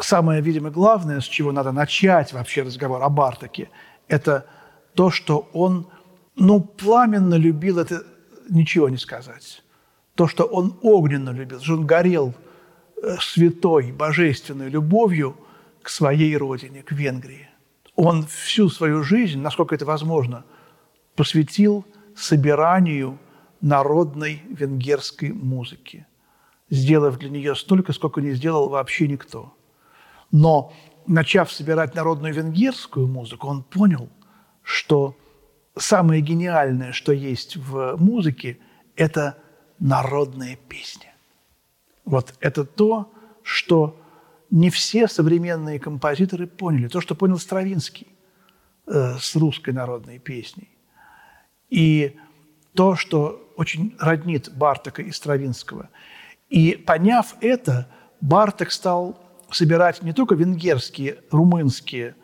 самое, 0.00 0.40
видимо, 0.40 0.70
главное, 0.70 1.20
с 1.20 1.24
чего 1.24 1.52
надо 1.52 1.72
начать 1.72 2.32
вообще 2.32 2.62
разговор 2.62 3.02
о 3.02 3.10
Бартаке, 3.10 3.68
это 4.08 4.46
то, 4.94 5.10
что 5.10 5.50
он, 5.52 5.88
ну, 6.36 6.60
пламенно 6.60 7.34
любил, 7.34 7.78
это 7.78 8.02
ничего 8.48 8.88
не 8.88 8.96
сказать. 8.96 9.62
То, 10.14 10.26
что 10.26 10.44
он 10.44 10.78
огненно 10.80 11.30
любил, 11.30 11.60
что 11.60 11.74
он 11.74 11.86
горел 11.86 12.32
э, 13.02 13.16
святой, 13.20 13.92
божественной 13.92 14.70
любовью 14.70 15.36
к 15.82 15.90
своей 15.90 16.34
родине, 16.38 16.82
к 16.82 16.92
Венгрии. 16.92 17.50
Он 17.94 18.26
всю 18.26 18.70
свою 18.70 19.02
жизнь, 19.02 19.38
насколько 19.38 19.74
это 19.74 19.84
возможно, 19.84 20.44
посвятил 21.14 21.84
собиранию 22.16 23.18
народной 23.60 24.42
венгерской 24.48 25.32
музыки, 25.32 26.06
сделав 26.70 27.18
для 27.18 27.30
нее 27.30 27.54
столько, 27.54 27.92
сколько 27.92 28.20
не 28.20 28.32
сделал 28.32 28.68
вообще 28.68 29.08
никто. 29.08 29.54
Но, 30.30 30.72
начав 31.06 31.50
собирать 31.50 31.94
народную 31.94 32.34
венгерскую 32.34 33.06
музыку, 33.06 33.48
он 33.48 33.62
понял, 33.62 34.08
что 34.62 35.16
самое 35.76 36.20
гениальное, 36.20 36.92
что 36.92 37.12
есть 37.12 37.56
в 37.56 37.96
музыке, 37.98 38.58
это 38.96 39.36
народная 39.78 40.56
песня. 40.68 41.14
Вот 42.04 42.34
это 42.40 42.64
то, 42.64 43.12
что 43.42 44.00
не 44.50 44.70
все 44.70 45.08
современные 45.08 45.78
композиторы 45.80 46.46
поняли. 46.46 46.88
То, 46.88 47.00
что 47.00 47.14
понял 47.14 47.38
Стравинский 47.38 48.06
э, 48.86 49.16
с 49.18 49.34
русской 49.36 49.72
народной 49.72 50.18
песней. 50.18 50.73
И 51.74 52.14
то, 52.74 52.94
что 52.94 53.52
очень 53.56 53.96
роднит 53.98 54.48
Бартака 54.54 55.02
и 55.02 55.10
Стравинского. 55.10 55.88
И 56.48 56.76
поняв 56.76 57.34
это, 57.40 57.88
Барток 58.20 58.70
стал 58.70 59.18
собирать 59.50 60.00
не 60.00 60.12
только 60.12 60.36
венгерские, 60.36 61.18
румынские 61.32 62.14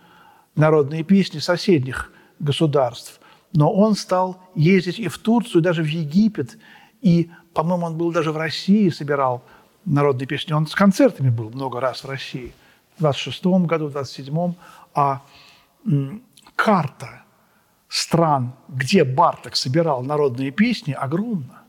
народные 0.54 1.02
песни 1.02 1.40
соседних 1.40 2.12
государств, 2.38 3.20
но 3.52 3.72
он 3.72 3.96
стал 3.96 4.40
ездить 4.54 5.00
и 5.00 5.08
в 5.08 5.18
Турцию, 5.18 5.62
даже 5.62 5.82
в 5.82 5.88
Египет, 5.88 6.56
и, 7.00 7.28
по-моему, 7.52 7.86
он 7.86 7.98
был 7.98 8.12
даже 8.12 8.30
в 8.30 8.36
России, 8.36 8.88
собирал 8.90 9.42
народные 9.84 10.28
песни. 10.28 10.52
Он 10.52 10.68
с 10.68 10.76
концертами 10.76 11.30
был 11.30 11.50
много 11.50 11.80
раз 11.80 12.04
в 12.04 12.08
России. 12.08 12.52
В 12.98 13.00
26 13.00 13.44
году, 13.66 13.88
в 13.88 13.92
27 13.92 14.54
а 14.94 15.22
карта 16.54 17.24
стран, 17.90 18.54
где 18.68 19.04
Барток 19.04 19.56
собирал 19.56 20.02
народные 20.02 20.52
песни, 20.52 20.92
огромна. 20.92 21.64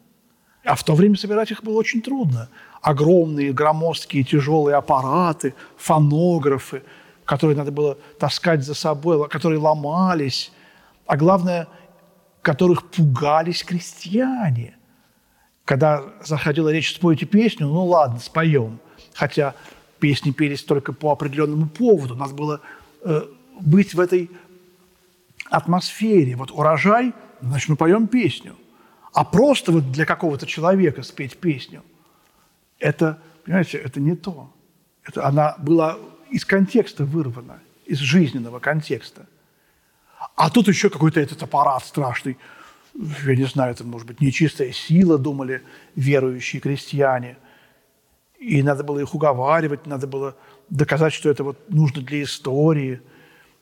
А 0.63 0.75
в 0.75 0.83
то 0.83 0.93
время 0.93 1.17
собирать 1.17 1.49
их 1.49 1.63
было 1.63 1.79
очень 1.79 2.01
трудно. 2.01 2.47
Огромные, 2.81 3.51
громоздкие, 3.51 4.23
тяжелые 4.23 4.75
аппараты, 4.75 5.55
фонографы, 5.77 6.83
которые 7.25 7.57
надо 7.57 7.71
было 7.71 7.97
таскать 8.19 8.63
за 8.63 8.75
собой, 8.75 9.27
которые 9.29 9.59
ломались, 9.59 10.51
а 11.07 11.17
главное, 11.17 11.67
которых 12.43 12.91
пугались 12.91 13.63
крестьяне. 13.63 14.77
Когда 15.65 16.03
заходила 16.23 16.69
речь 16.69 16.93
спойте 16.95 17.25
песню, 17.25 17.67
ну 17.67 17.85
ладно, 17.85 18.19
споем. 18.19 18.79
Хотя 19.15 19.55
песни 19.99 20.31
пелись 20.31 20.63
только 20.63 20.93
по 20.93 21.11
определенному 21.11 21.67
поводу. 21.67 22.15
Надо 22.15 22.35
было 22.35 22.61
э, 23.03 23.21
быть 23.59 23.95
в 23.95 23.99
этой 23.99 24.29
атмосфере. 25.51 26.35
Вот 26.35 26.49
урожай, 26.51 27.13
значит, 27.41 27.69
мы 27.69 27.75
поем 27.75 28.07
песню. 28.07 28.55
А 29.13 29.23
просто 29.23 29.71
вот 29.71 29.91
для 29.91 30.05
какого-то 30.05 30.47
человека 30.47 31.03
спеть 31.03 31.37
песню, 31.37 31.83
это, 32.79 33.21
понимаете, 33.45 33.77
это 33.77 33.99
не 33.99 34.15
то. 34.15 34.51
Это 35.03 35.27
она 35.27 35.55
была 35.59 35.97
из 36.29 36.45
контекста 36.45 37.03
вырвана, 37.03 37.59
из 37.85 37.99
жизненного 37.99 38.59
контекста. 38.59 39.27
А 40.35 40.49
тут 40.49 40.67
еще 40.67 40.89
какой-то 40.89 41.19
этот 41.19 41.43
аппарат 41.43 41.83
страшный. 41.83 42.37
Я 43.25 43.35
не 43.35 43.45
знаю, 43.45 43.71
это 43.71 43.83
может 43.83 44.07
быть 44.07 44.21
нечистая 44.21 44.71
сила, 44.71 45.17
думали 45.17 45.61
верующие 45.95 46.61
крестьяне. 46.61 47.37
И 48.39 48.63
надо 48.63 48.83
было 48.83 48.99
их 48.99 49.13
уговаривать, 49.13 49.85
надо 49.85 50.07
было 50.07 50.35
доказать, 50.69 51.13
что 51.13 51.29
это 51.29 51.43
вот 51.43 51.69
нужно 51.69 52.01
для 52.01 52.23
истории. 52.23 53.01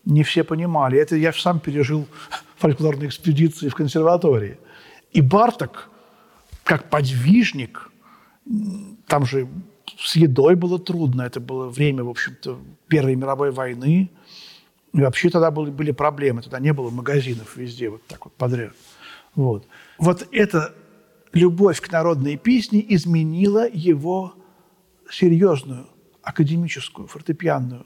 Не 0.09 0.23
все 0.23 0.43
понимали. 0.43 0.97
Это 0.97 1.15
я 1.15 1.31
сам 1.31 1.59
пережил 1.59 2.07
фольклорные 2.57 3.07
экспедиции 3.07 3.69
в 3.69 3.75
консерватории. 3.75 4.57
И 5.11 5.21
Барток, 5.21 5.89
как 6.63 6.89
подвижник, 6.89 7.91
там 9.07 9.25
же 9.25 9.47
с 9.97 10.15
едой 10.15 10.55
было 10.55 10.79
трудно. 10.79 11.21
Это 11.21 11.39
было 11.39 11.69
время, 11.69 12.03
в 12.03 12.09
общем-то, 12.09 12.59
Первой 12.87 13.15
мировой 13.15 13.51
войны. 13.51 14.09
И 14.93 15.01
вообще 15.01 15.29
тогда 15.29 15.51
были, 15.51 15.69
были 15.69 15.91
проблемы. 15.91 16.41
Тогда 16.41 16.59
не 16.59 16.73
было 16.73 16.89
магазинов 16.89 17.55
везде 17.55 17.89
вот 17.89 18.01
так 18.07 18.25
вот 18.25 18.33
подряд. 18.33 18.73
Вот. 19.35 19.67
Вот 19.99 20.27
эта 20.31 20.73
любовь 21.33 21.79
к 21.81 21.91
народной 21.91 22.35
песне 22.37 22.83
изменила 22.95 23.69
его 23.71 24.33
серьезную 25.11 25.85
академическую, 26.23 27.07
фортепианную. 27.07 27.85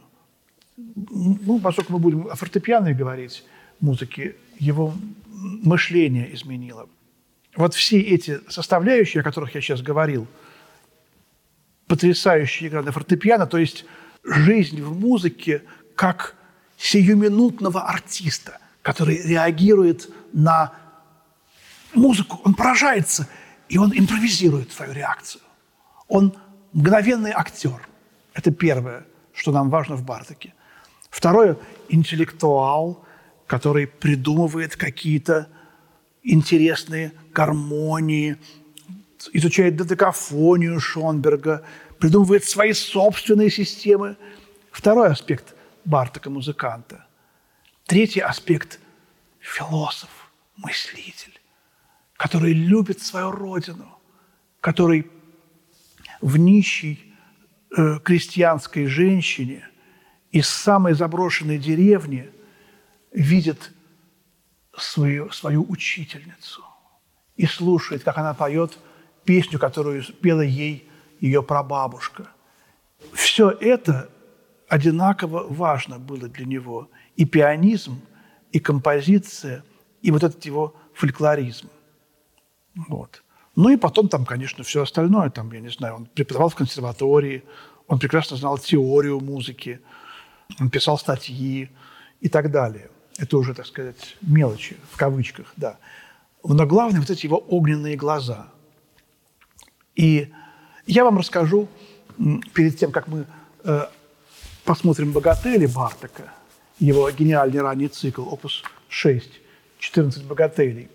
Ну, 0.78 1.60
поскольку 1.60 1.94
мы 1.94 2.00
будем 2.00 2.28
о 2.28 2.36
фортепиано 2.36 2.94
говорить, 2.94 3.44
музыке, 3.80 4.36
его 4.60 4.94
мышление 5.28 6.34
изменило. 6.34 6.90
Вот 7.56 7.76
все 7.76 8.00
эти 8.00 8.40
составляющие, 8.50 9.22
о 9.22 9.24
которых 9.24 9.54
я 9.56 9.62
сейчас 9.62 9.82
говорил, 9.82 10.28
потрясающая 11.88 12.70
игра 12.70 12.82
на 12.82 12.92
фортепиано, 12.92 13.46
то 13.46 13.58
есть 13.58 13.86
жизнь 14.24 14.82
в 14.82 15.00
музыке 15.00 15.64
как 15.96 16.36
сиюминутного 16.78 17.88
артиста, 17.88 18.60
который 18.82 19.22
реагирует 19.22 20.10
на 20.34 20.74
музыку, 21.94 22.42
он 22.44 22.56
поражается, 22.56 23.28
и 23.70 23.78
он 23.78 23.92
импровизирует 23.96 24.72
свою 24.72 24.94
реакцию. 24.94 25.42
Он 26.08 26.34
мгновенный 26.74 27.32
актер. 27.32 27.88
Это 28.34 28.52
первое, 28.52 29.06
что 29.34 29.52
нам 29.52 29.70
важно 29.70 29.96
в 29.96 30.04
Бартаке. 30.04 30.54
Второе– 31.14 31.58
интеллектуал, 31.90 33.06
который 33.46 33.86
придумывает 33.86 34.76
какие-то 34.76 35.48
интересные 36.24 37.14
гармонии, 37.32 38.38
изучает 39.32 39.76
додекафонию 39.76 40.80
Шонберга, 40.80 41.64
придумывает 42.00 42.46
свои 42.46 42.74
собственные 42.74 43.52
системы. 43.52 44.18
Второй 44.72 45.10
аспект 45.10 45.54
Бартака-музыканта. 45.86 47.06
Третий 47.86 48.22
аспект– 48.22 48.80
философ, 49.40 50.10
мыслитель, 50.58 51.40
который 52.18 52.54
любит 52.54 53.04
свою 53.04 53.30
родину, 53.30 54.00
который 54.62 55.12
в 56.22 56.38
нищей 56.38 57.14
э, 57.78 58.00
крестьянской 58.00 58.88
женщине 58.88 59.70
из 60.34 60.50
самой 60.50 60.96
заброшенной 60.96 61.60
деревни 61.60 62.30
видит 63.12 63.72
свою, 64.76 65.30
свою 65.32 65.64
учительницу 65.70 66.64
и 67.38 67.46
слушает, 67.46 68.04
как 68.04 68.18
она 68.18 68.34
поет 68.34 68.78
песню, 69.24 69.60
которую 69.60 70.04
пела 70.04 70.42
ей 70.42 70.90
ее 71.20 71.44
прабабушка. 71.44 72.30
Все 73.14 73.52
это 73.52 74.10
одинаково 74.68 75.46
важно 75.48 76.00
было 76.00 76.28
для 76.28 76.46
него. 76.46 76.90
И 77.16 77.26
пианизм, 77.26 78.02
и 78.52 78.60
композиция, 78.60 79.64
и 80.02 80.10
вот 80.10 80.24
этот 80.24 80.44
его 80.46 80.76
фольклоризм. 80.96 81.70
Вот. 82.88 83.24
Ну 83.56 83.70
и 83.70 83.78
потом 83.78 84.10
там, 84.10 84.26
конечно, 84.26 84.64
все 84.64 84.82
остальное. 84.82 85.30
Там, 85.30 85.52
я 85.52 85.60
не 85.60 85.70
знаю, 85.70 85.96
он 85.96 86.06
преподавал 86.08 86.50
в 86.50 86.56
консерватории, 86.56 87.44
он 87.88 88.00
прекрасно 88.00 88.36
знал 88.36 88.58
теорию 88.58 89.20
музыки, 89.20 89.80
он 90.60 90.70
писал 90.70 90.98
статьи 90.98 91.70
и 92.22 92.30
так 92.30 92.52
далее. 92.52 92.90
Это 93.18 93.38
уже, 93.38 93.54
так 93.54 93.66
сказать, 93.66 94.16
мелочи, 94.22 94.78
в 94.92 94.98
кавычках, 94.98 95.54
да. 95.56 95.78
Но 96.44 96.66
главное, 96.66 97.00
вот 97.00 97.10
эти 97.10 97.26
его 97.26 97.38
огненные 97.38 97.96
глаза. 97.96 98.48
И 99.96 100.32
я 100.86 101.04
вам 101.04 101.18
расскажу, 101.18 101.68
перед 102.54 102.78
тем, 102.78 102.92
как 102.92 103.08
мы 103.08 103.26
э, 103.64 103.86
посмотрим 104.66 105.12
«Богатели» 105.12 105.66
Бартака, 105.66 106.34
его 106.80 107.10
гениальный 107.12 107.62
ранний 107.62 107.88
цикл, 107.88 108.28
опус 108.28 108.64
6, 108.90 109.30
14 109.80 110.24
«Богателей», 110.26 110.90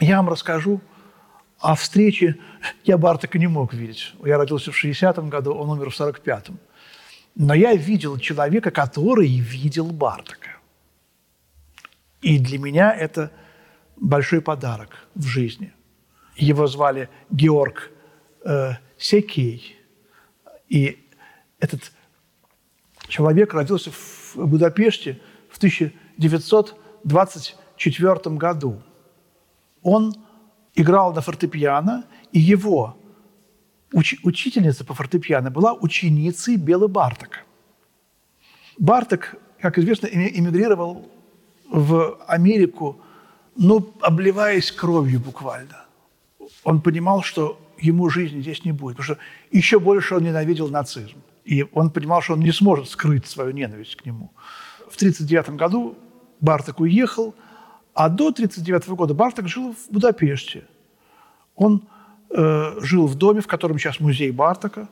я 0.00 0.18
вам 0.18 0.28
расскажу 0.28 0.80
о 1.58 1.74
встрече. 1.74 2.36
Я 2.84 2.98
Бартака 2.98 3.38
не 3.38 3.46
мог 3.46 3.72
видеть. 3.72 4.14
Я 4.24 4.38
родился 4.38 4.70
в 4.70 4.84
60-м 4.84 5.28
году, 5.28 5.54
он 5.54 5.70
умер 5.70 5.90
в 5.90 6.00
45-м. 6.00 6.58
Но 7.38 7.54
я 7.54 7.74
видел 7.76 8.18
человека, 8.18 8.70
который 8.72 9.38
видел 9.38 9.86
Бартака. 9.86 10.56
И 12.20 12.40
для 12.40 12.58
меня 12.58 12.92
это 12.92 13.30
большой 13.96 14.40
подарок 14.40 15.06
в 15.14 15.24
жизни. 15.24 15.72
Его 16.36 16.66
звали 16.66 17.08
Георг 17.30 17.92
э, 18.44 18.72
Секей. 18.98 19.76
И 20.68 20.98
этот 21.60 21.92
человек 23.06 23.54
родился 23.54 23.92
в 23.92 24.34
Будапеште 24.34 25.20
в 25.48 25.58
1924 25.58 28.36
году. 28.36 28.82
Он 29.82 30.12
играл 30.74 31.14
на 31.14 31.20
фортепиано, 31.20 32.04
и 32.32 32.40
его 32.40 32.96
уч- 33.92 34.18
учительница 34.22 34.84
по 34.84 34.94
фортепиано 34.94 35.50
была 35.50 35.74
ученицей 35.74 36.56
Белы 36.56 36.88
Бартака. 36.88 37.40
Барток, 38.78 39.36
как 39.60 39.78
известно, 39.78 40.06
эмигрировал 40.06 41.08
в 41.68 42.18
Америку, 42.26 43.00
ну, 43.56 43.92
обливаясь 44.00 44.70
кровью 44.70 45.20
буквально. 45.20 45.84
Он 46.64 46.80
понимал, 46.80 47.22
что 47.22 47.58
ему 47.78 48.08
жизни 48.08 48.40
здесь 48.40 48.64
не 48.64 48.72
будет, 48.72 48.96
потому 48.96 49.16
что 49.16 49.18
еще 49.50 49.78
больше 49.78 50.14
он 50.14 50.22
ненавидел 50.22 50.68
нацизм. 50.68 51.18
И 51.44 51.64
он 51.72 51.90
понимал, 51.90 52.22
что 52.22 52.34
он 52.34 52.40
не 52.40 52.52
сможет 52.52 52.88
скрыть 52.88 53.26
свою 53.26 53.52
ненависть 53.52 53.96
к 53.96 54.06
нему. 54.06 54.30
В 54.90 54.96
1939 54.96 55.58
году 55.58 55.96
Барток 56.40 56.80
уехал, 56.80 57.34
а 57.94 58.08
до 58.08 58.28
1939 58.28 58.88
года 58.96 59.14
Барток 59.14 59.48
жил 59.48 59.74
в 59.74 59.92
Будапеште. 59.92 60.64
Он 61.56 61.82
э, 62.30 62.80
жил 62.80 63.06
в 63.06 63.14
доме, 63.14 63.40
в 63.40 63.46
котором 63.46 63.78
сейчас 63.78 64.00
музей 64.00 64.30
Бартака. 64.30 64.88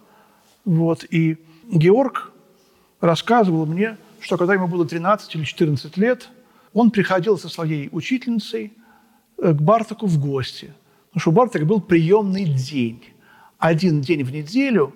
Вот, 0.64 1.04
и 1.10 1.38
Георг 1.70 2.32
рассказывал 3.00 3.66
мне, 3.66 3.96
что 4.20 4.36
когда 4.36 4.54
ему 4.54 4.66
было 4.66 4.86
13 4.86 5.34
или 5.34 5.44
14 5.44 5.96
лет, 5.96 6.28
он 6.72 6.90
приходил 6.90 7.38
со 7.38 7.48
своей 7.48 7.88
учительницей 7.92 8.72
э, 9.38 9.52
к 9.52 9.60
Бартаку 9.60 10.06
в 10.06 10.18
гости. 10.18 10.72
Потому 11.08 11.20
что 11.20 11.30
у 11.30 11.34
Бартака 11.34 11.64
был 11.64 11.80
приемный 11.80 12.44
день. 12.44 13.02
Один 13.58 14.00
день 14.00 14.22
в 14.24 14.32
неделю 14.32 14.94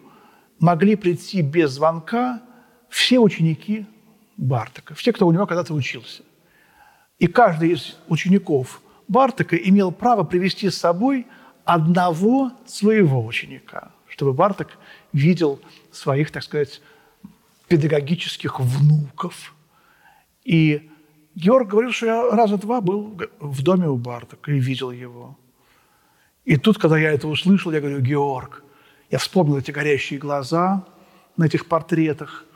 могли 0.59 0.97
прийти 0.97 1.43
без 1.43 1.73
звонка 1.73 2.43
все 2.89 3.19
ученики 3.19 3.87
Бартака, 4.37 4.95
все, 4.95 5.13
кто 5.13 5.27
у 5.27 5.33
него 5.33 5.47
когда-то 5.47 5.73
учился. 5.75 6.23
И 7.19 7.27
каждый 7.27 7.73
из 7.73 7.97
учеников 8.09 8.83
Бартака 9.07 9.57
имел 9.57 9.93
право 9.93 10.25
привести 10.25 10.71
с 10.71 10.79
собой 10.79 11.27
одного 11.75 12.51
своего 12.67 13.25
ученика, 13.25 13.93
чтобы 14.09 14.33
Бартак 14.33 14.77
видел 15.13 15.61
своих, 15.93 16.33
так 16.33 16.43
сказать, 16.43 16.83
педагогических 17.69 18.59
внуков. 18.59 19.55
И 20.45 20.91
Георг 21.37 21.69
говорил, 21.69 21.93
что 21.93 22.07
я 22.07 22.31
раза 22.31 22.57
два 22.59 22.81
был 22.81 23.17
в 23.39 23.63
доме 23.63 23.89
у 23.89 23.97
Бартака 23.97 24.51
и 24.51 24.59
видел 24.59 24.91
его. 24.91 25.39
И 26.45 26.57
тут, 26.57 26.79
когда 26.79 26.99
я 26.99 27.13
это 27.13 27.29
услышал, 27.29 27.71
я 27.71 27.81
говорю, 27.81 28.01
Георг, 28.01 28.65
я 29.09 29.19
вспомнил 29.19 29.59
эти 29.59 29.71
горящие 29.71 30.19
глаза 30.19 30.85
на 31.37 31.45
этих 31.45 31.67
портретах, 31.67 32.47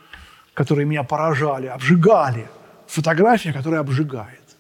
которые 0.55 0.87
меня 0.87 1.05
поражали, 1.05 1.69
обжигали. 1.69 2.49
Фотография, 2.89 3.53
которая 3.53 3.81
обжигает. 3.81 4.57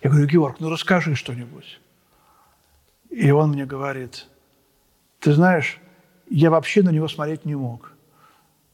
Я 0.00 0.10
говорю, 0.10 0.26
Георг, 0.28 0.60
ну 0.60 0.70
расскажи 0.70 1.16
что-нибудь. 1.16 1.80
И 3.10 3.30
он 3.30 3.50
мне 3.50 3.66
говорит, 3.66 4.26
ты 5.18 5.32
знаешь, 5.32 5.78
я 6.28 6.50
вообще 6.50 6.82
на 6.82 6.90
него 6.90 7.08
смотреть 7.08 7.44
не 7.44 7.54
мог. 7.54 7.92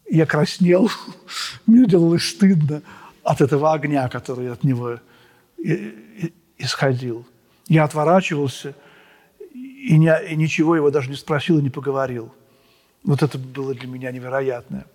Я 0.09 0.27
краснел, 0.27 0.91
мне 1.67 1.87
делалось 1.87 2.29
стыдно 2.29 2.83
от 3.23 3.41
этого 3.41 3.73
огня, 3.73 4.09
который 4.09 4.53
от 4.53 4.63
него 4.63 5.01
исходил. 6.59 7.27
Я 7.67 7.85
отворачивался 7.85 8.75
и, 9.53 9.97
не, 9.99 10.13
и 10.31 10.37
ничего 10.37 10.77
его 10.77 10.91
даже 10.91 11.11
не 11.11 11.17
спросил 11.17 11.59
и 11.59 11.63
не 11.63 11.71
поговорил. 11.71 12.33
Вот 13.03 13.23
это 13.23 13.39
было 13.39 13.75
для 13.75 13.89
меня 13.89 14.13
невероятное. 14.13 14.87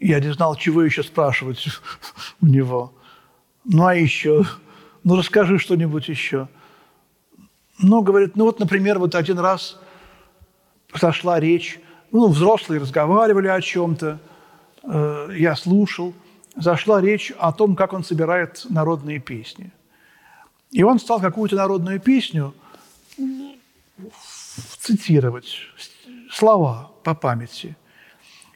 Я 0.00 0.20
не 0.20 0.32
знал, 0.32 0.56
чего 0.56 0.82
еще 0.82 1.02
спрашивать 1.02 1.64
у 2.40 2.46
него. 2.46 2.92
Ну 3.64 3.84
а 3.84 3.94
еще 3.94 4.44
ну 5.04 5.16
расскажи 5.16 5.58
что-нибудь 5.58 6.08
еще. 6.08 6.48
Ну, 7.78 8.02
говорит, 8.02 8.36
ну 8.36 8.44
вот, 8.44 8.58
например, 8.58 8.98
вот 8.98 9.14
один 9.14 9.38
раз 9.38 9.78
зашла 10.94 11.38
речь, 11.38 11.80
ну, 12.10 12.28
взрослые 12.28 12.80
разговаривали 12.80 13.48
о 13.48 13.60
чем-то, 13.60 14.18
э, 14.82 15.28
я 15.36 15.54
слушал, 15.54 16.14
зашла 16.56 17.00
речь 17.00 17.32
о 17.38 17.52
том, 17.52 17.76
как 17.76 17.92
он 17.92 18.02
собирает 18.02 18.66
народные 18.68 19.20
песни. 19.20 19.70
И 20.70 20.82
он 20.82 20.98
стал 20.98 21.20
какую-то 21.20 21.56
народную 21.56 22.00
песню 22.00 22.54
цитировать, 24.80 25.56
слова 26.30 26.90
по 27.04 27.14
памяти. 27.14 27.76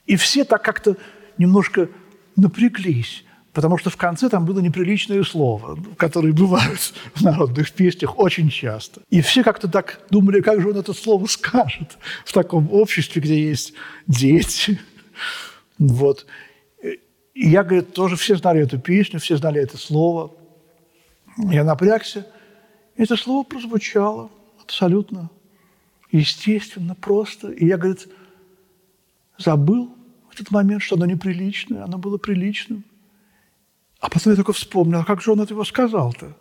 И 0.06 0.16
все 0.16 0.44
так 0.44 0.62
как-то 0.62 0.96
немножко 1.38 1.88
напряглись, 2.36 3.24
потому 3.52 3.78
что 3.78 3.90
в 3.90 3.96
конце 3.96 4.28
там 4.28 4.44
было 4.44 4.60
неприличное 4.60 5.22
слово, 5.24 5.78
которое 5.96 6.32
бывают 6.32 6.94
в 7.14 7.22
народных 7.22 7.72
песнях 7.72 8.18
очень 8.18 8.50
часто. 8.50 9.02
И 9.10 9.20
все 9.20 9.42
как-то 9.42 9.68
так 9.68 10.00
думали, 10.10 10.40
как 10.40 10.60
же 10.60 10.70
он 10.70 10.76
это 10.76 10.92
слово 10.92 11.26
скажет 11.26 11.98
в 12.24 12.32
таком 12.32 12.72
обществе, 12.72 13.20
где 13.20 13.48
есть 13.48 13.74
дети. 14.06 14.80
Вот. 15.78 16.26
И 17.34 17.48
я, 17.48 17.64
говорит, 17.64 17.94
тоже 17.94 18.16
все 18.16 18.36
знали 18.36 18.62
эту 18.62 18.78
песню, 18.78 19.18
все 19.20 19.36
знали 19.36 19.60
это 19.60 19.76
слово. 19.78 20.32
Я 21.38 21.64
напрягся. 21.64 22.26
Это 22.96 23.16
слово 23.16 23.42
прозвучало 23.42 24.30
абсолютно 24.62 25.30
естественно, 26.12 26.94
просто. 26.94 27.50
И 27.50 27.66
я, 27.66 27.76
говорит, 27.78 28.06
забыл 29.38 29.96
в 30.28 30.34
этот 30.34 30.50
момент, 30.50 30.82
что 30.82 30.96
оно 30.96 31.06
неприличное, 31.06 31.82
оно 31.82 31.98
было 31.98 32.18
приличным. 32.18 32.84
А 34.02 34.10
потом 34.10 34.32
я 34.32 34.36
только 34.36 34.52
вспомнил, 34.52 34.98
а 34.98 35.04
как 35.04 35.22
же 35.22 35.30
он 35.30 35.40
это 35.40 35.54
его 35.54 35.64
сказал-то? 35.64 36.36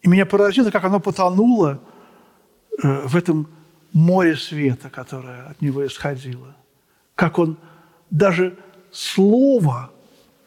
И 0.00 0.08
меня 0.08 0.24
поразило, 0.24 0.70
как 0.70 0.84
оно 0.84 1.00
потонуло 1.00 1.82
э, 2.82 3.06
в 3.06 3.14
этом 3.14 3.46
море 3.92 4.36
света, 4.36 4.88
которое 4.88 5.42
от 5.48 5.60
него 5.60 5.86
исходило. 5.86 6.56
Как 7.14 7.38
он 7.38 7.58
даже 8.10 8.56
слово 8.90 9.90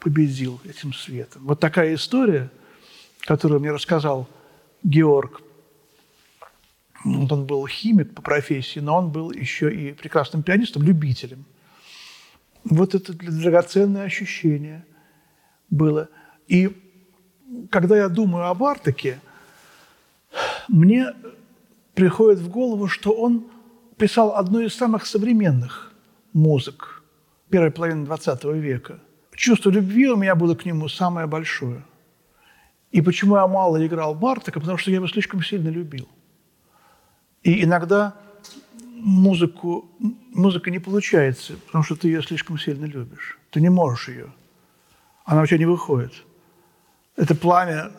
победил 0.00 0.60
этим 0.64 0.92
светом. 0.92 1.42
Вот 1.44 1.60
такая 1.60 1.94
история, 1.94 2.50
которую 3.20 3.60
мне 3.60 3.70
рассказал 3.70 4.28
Георг. 4.82 5.42
Он 7.04 7.46
был 7.46 7.68
химик 7.68 8.16
по 8.16 8.22
профессии, 8.22 8.80
но 8.80 8.98
он 8.98 9.12
был 9.12 9.30
еще 9.30 9.72
и 9.72 9.92
прекрасным 9.92 10.42
пианистом, 10.42 10.82
любителем. 10.82 11.44
Вот 12.64 12.96
это 12.96 13.12
драгоценное 13.12 14.02
ощущение 14.02 14.84
было. 15.70 16.08
И 16.52 16.70
когда 17.70 17.96
я 17.96 18.08
думаю 18.08 18.46
об 18.46 18.62
Артаке, 18.62 19.20
мне 20.68 21.14
приходит 21.94 22.40
в 22.40 22.50
голову, 22.50 22.88
что 22.88 23.12
он 23.12 23.46
писал 23.96 24.36
одну 24.36 24.60
из 24.60 24.74
самых 24.74 25.06
современных 25.06 25.92
музык 26.32 27.02
первой 27.48 27.70
половины 27.70 28.04
XX 28.04 28.58
века– 28.58 28.98
чувство 29.42 29.70
любви 29.70 30.08
у 30.08 30.16
меня 30.16 30.34
было 30.34 30.54
к 30.54 30.64
нему 30.64 30.88
самое 30.88 31.26
большое. 31.26 31.82
И 32.90 33.00
почему 33.00 33.36
я 33.36 33.46
мало 33.46 33.84
играл 33.84 34.14
Бартака? 34.14 34.60
Потому 34.60 34.78
что 34.78 34.90
я 34.90 34.96
его 34.96 35.08
слишком 35.08 35.42
сильно 35.42 35.68
любил. 35.68 36.08
И 37.42 37.64
иногда 37.64 38.14
музыку, 38.94 39.90
музыка 40.32 40.70
не 40.70 40.78
получается, 40.78 41.54
потому 41.66 41.82
что 41.82 41.96
ты 41.96 42.08
ее 42.08 42.22
слишком 42.22 42.58
сильно 42.58 42.84
любишь. 42.84 43.38
Ты 43.50 43.60
не 43.60 43.70
можешь 43.70 44.08
ее. 44.08 44.32
Она 45.24 45.46
тебя 45.46 45.58
не 45.58 45.66
выходит. 45.66 46.12
Это 47.16 47.34
пламя, 47.34 47.90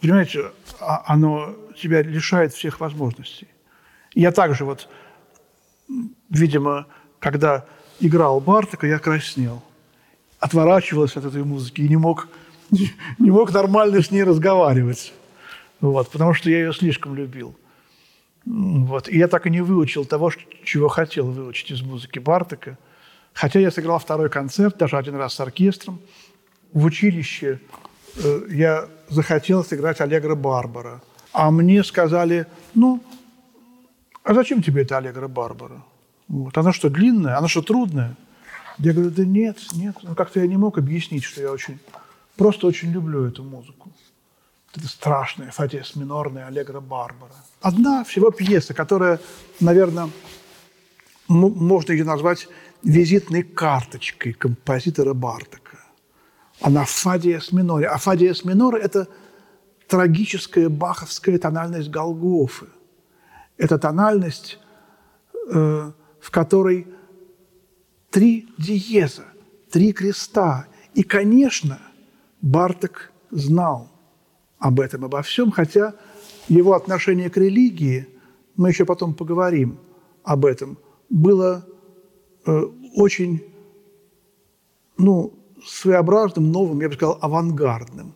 понимаете, 0.00 0.52
а, 0.80 1.02
оно 1.06 1.54
тебя 1.80 2.02
лишает 2.02 2.52
всех 2.52 2.80
возможностей. 2.80 3.48
Я 4.14 4.32
также 4.32 4.64
вот, 4.64 4.88
видимо, 6.30 6.86
когда 7.18 7.64
играл 8.00 8.40
Бартака, 8.40 8.86
я 8.86 8.98
краснел 8.98 9.62
отворачивался 10.38 11.18
от 11.18 11.26
этой 11.26 11.44
музыки 11.44 11.80
и 11.80 11.88
не 11.88 11.96
мог, 11.96 12.28
не 12.70 13.30
мог 13.30 13.52
нормально 13.52 14.02
с 14.02 14.10
ней 14.10 14.22
разговаривать. 14.22 15.12
Вот, 15.80 16.10
потому 16.10 16.34
что 16.34 16.50
я 16.50 16.58
ее 16.58 16.72
слишком 16.72 17.14
любил. 17.14 17.54
Вот. 18.44 19.08
И 19.08 19.18
я 19.18 19.28
так 19.28 19.46
и 19.46 19.50
не 19.50 19.60
выучил 19.60 20.04
того, 20.04 20.30
чего 20.64 20.88
хотел 20.88 21.26
выучить 21.30 21.72
из 21.72 21.82
музыки 21.82 22.18
Бартака. 22.18 22.78
Хотя 23.32 23.58
я 23.60 23.70
сыграл 23.70 23.98
второй 23.98 24.30
концерт, 24.30 24.78
даже 24.78 24.96
один 24.96 25.16
раз 25.16 25.34
с 25.34 25.40
оркестром. 25.40 26.00
В 26.72 26.84
училище 26.84 27.60
я 28.48 28.88
захотел 29.08 29.64
сыграть 29.64 30.00
Аллегро 30.00 30.34
Барбара. 30.34 31.02
А 31.32 31.50
мне 31.50 31.84
сказали, 31.84 32.46
ну, 32.74 33.02
а 34.24 34.34
зачем 34.34 34.62
тебе 34.62 34.82
это 34.82 34.98
Аллегро 34.98 35.28
Барбара? 35.28 35.82
Вот. 36.28 36.56
Она 36.58 36.72
что, 36.72 36.88
длинная? 36.88 37.38
Она 37.38 37.48
что, 37.48 37.62
трудная? 37.62 38.16
Я 38.78 38.92
говорю, 38.92 39.10
да 39.10 39.24
нет, 39.24 39.58
нет. 39.74 39.96
Ну, 40.02 40.14
как-то 40.14 40.40
я 40.40 40.46
не 40.46 40.56
мог 40.56 40.78
объяснить, 40.78 41.24
что 41.24 41.40
я 41.40 41.52
очень, 41.52 41.78
просто 42.36 42.66
очень 42.66 42.90
люблю 42.90 43.24
эту 43.26 43.44
музыку. 43.44 43.90
Это 44.74 44.88
страшная 44.88 45.50
фатес 45.50 45.96
минорная 45.96 46.46
Аллегро 46.46 46.80
Барбара. 46.80 47.32
Одна 47.62 48.04
всего 48.04 48.30
пьеса, 48.30 48.74
которая, 48.74 49.20
наверное, 49.60 50.10
можно 51.28 51.92
ее 51.92 52.04
назвать 52.04 52.48
визитной 52.82 53.42
карточкой 53.42 54.34
композитора 54.34 55.14
Бартака. 55.14 55.65
Она 56.60 56.84
в 56.84 56.90
фа 56.90 57.18
диез 57.18 57.52
миноре. 57.52 57.86
А 57.86 57.98
фа 57.98 58.16
диез 58.16 58.44
миноре– 58.44 58.80
это 58.82 59.08
трагическая 59.88 60.68
баховская 60.68 61.38
тональность 61.38 61.90
Голгофы. 61.90 62.66
Это 63.56 63.78
тональность, 63.78 64.58
э, 65.52 65.92
в 66.20 66.30
которой 66.30 66.86
три 68.10 68.48
диеза, 68.58 69.24
три 69.70 69.92
креста. 69.92 70.66
И, 70.94 71.02
конечно, 71.02 71.78
Барток 72.40 73.12
знал 73.30 73.90
об 74.58 74.80
этом, 74.80 75.04
обо 75.04 75.22
всем, 75.22 75.50
хотя 75.50 75.94
его 76.48 76.74
отношение 76.74 77.30
к 77.30 77.36
религии, 77.36 78.08
мы 78.56 78.70
еще 78.70 78.84
потом 78.84 79.14
поговорим 79.14 79.78
об 80.22 80.46
этом, 80.46 80.78
было 81.10 81.66
э, 82.46 82.62
очень 82.94 83.42
ну, 84.98 85.34
своеобразным, 85.66 86.50
новым, 86.52 86.80
я 86.80 86.88
бы 86.88 86.94
сказал, 86.94 87.18
авангардным. 87.20 88.14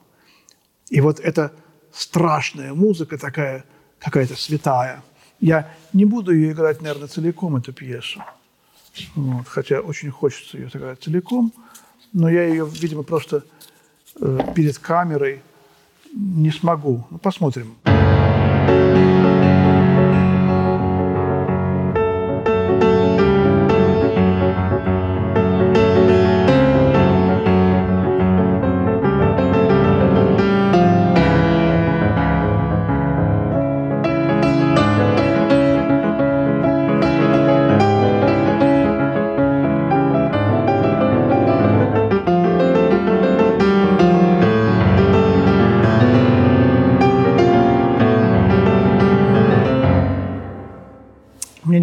И 0.88 1.00
вот 1.00 1.20
эта 1.20 1.52
страшная 1.92 2.74
музыка 2.74 3.18
такая, 3.18 3.64
какая-то 3.98 4.36
святая. 4.36 5.02
Я 5.40 5.74
не 5.92 6.04
буду 6.04 6.32
ее 6.34 6.52
играть, 6.52 6.80
наверное, 6.82 7.08
целиком, 7.08 7.56
эту 7.56 7.72
пьесу. 7.72 8.22
Вот, 9.14 9.48
хотя 9.48 9.80
очень 9.80 10.10
хочется 10.10 10.58
ее 10.58 10.68
сыграть 10.68 11.02
целиком, 11.02 11.52
но 12.12 12.28
я 12.28 12.44
ее, 12.44 12.68
видимо, 12.68 13.02
просто 13.02 13.44
э, 14.20 14.38
перед 14.54 14.78
камерой 14.78 15.42
не 16.12 16.50
смогу. 16.50 17.06
Ну, 17.10 17.18
посмотрим. 17.18 17.76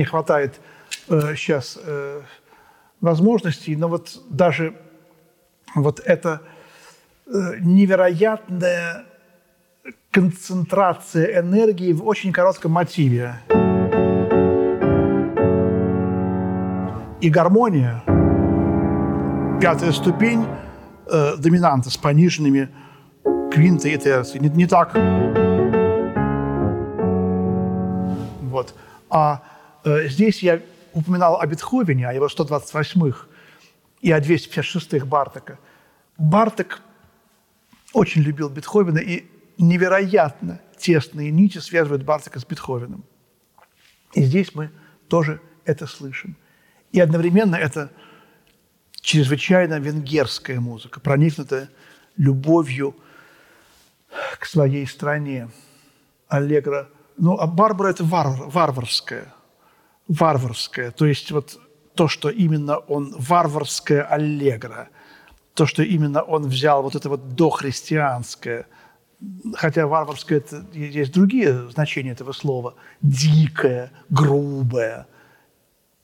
Хватает 0.04 0.60
э, 1.10 1.36
сейчас 1.36 1.78
э, 1.84 2.22
возможностей, 3.02 3.76
но 3.76 3.88
вот 3.88 4.20
даже 4.30 4.76
вот 5.76 6.02
эта 6.04 6.42
э, 7.26 7.32
невероятная 7.60 9.06
концентрация 10.12 11.40
энергии 11.42 11.94
в 11.94 12.06
очень 12.06 12.32
коротком 12.32 12.72
мотиве. 12.72 13.36
И 17.22 17.30
гармония, 17.30 18.04
пятая 19.60 19.92
ступень 19.92 20.46
э, 21.08 21.36
доминанта 21.38 21.90
с 21.90 21.98
пониженными 21.98 22.70
квинты 23.52 23.92
и 23.92 23.98
терции. 23.98 24.40
Не, 24.40 24.50
не 24.50 24.68
так. 24.68 24.94
Вот. 28.44 28.74
А 29.10 29.42
здесь 30.08 30.44
я 30.44 30.62
упоминал 30.94 31.40
о 31.40 31.46
Бетховене, 31.46 32.08
о 32.08 32.14
его 32.14 32.28
128-х 32.28 33.28
и 34.02 34.12
о 34.12 34.20
256-х 34.20 35.06
Бартака. 35.06 35.60
Барток 36.18 36.82
очень 37.94 38.22
любил 38.22 38.50
Бетховена, 38.50 39.00
и 39.00 39.26
невероятно 39.58 40.60
тесные 40.78 41.32
нити 41.32 41.60
связывают 41.60 42.04
Бартака 42.04 42.40
с 42.40 42.46
Бетховеном. 42.46 43.04
И 44.14 44.24
здесь 44.24 44.56
мы 44.56 44.72
тоже 45.08 45.42
это 45.66 45.88
слышим. 45.88 46.36
И 46.92 47.00
одновременно 47.00 47.56
это 47.56 47.92
чрезвычайно 49.02 49.80
венгерская 49.80 50.60
музыка, 50.60 51.00
проникнутая 51.00 51.70
любовью 52.18 52.96
к 54.40 54.46
своей 54.46 54.88
стране. 54.88 55.50
Аллегра. 56.28 56.90
Ну, 57.18 57.38
а 57.38 57.48
Барбара– 57.48 57.90
это 57.90 58.04
варвар, 58.04 58.50
варварская. 58.50 59.34
Варварская. 60.08 60.92
То 60.92 61.06
есть 61.06 61.32
вот 61.32 61.60
то, 61.96 62.08
что 62.08 62.30
именно 62.30 62.78
он 62.78 63.16
варварская 63.18 64.04
аллегра, 64.04 64.90
то, 65.54 65.66
что 65.66 65.84
именно 65.84 66.22
он 66.22 66.48
взял 66.48 66.84
вот 66.84 66.96
это 66.96 67.10
вот 67.10 67.36
дохристианское, 67.36 68.68
хотя 69.56 69.88
варварское– 69.88 70.38
это 70.40 70.64
есть 70.74 71.12
другие 71.12 71.70
значения 71.72 72.12
этого 72.12 72.32
слова, 72.32 72.76
дикое, 73.02 73.92
грубое, 74.10 75.08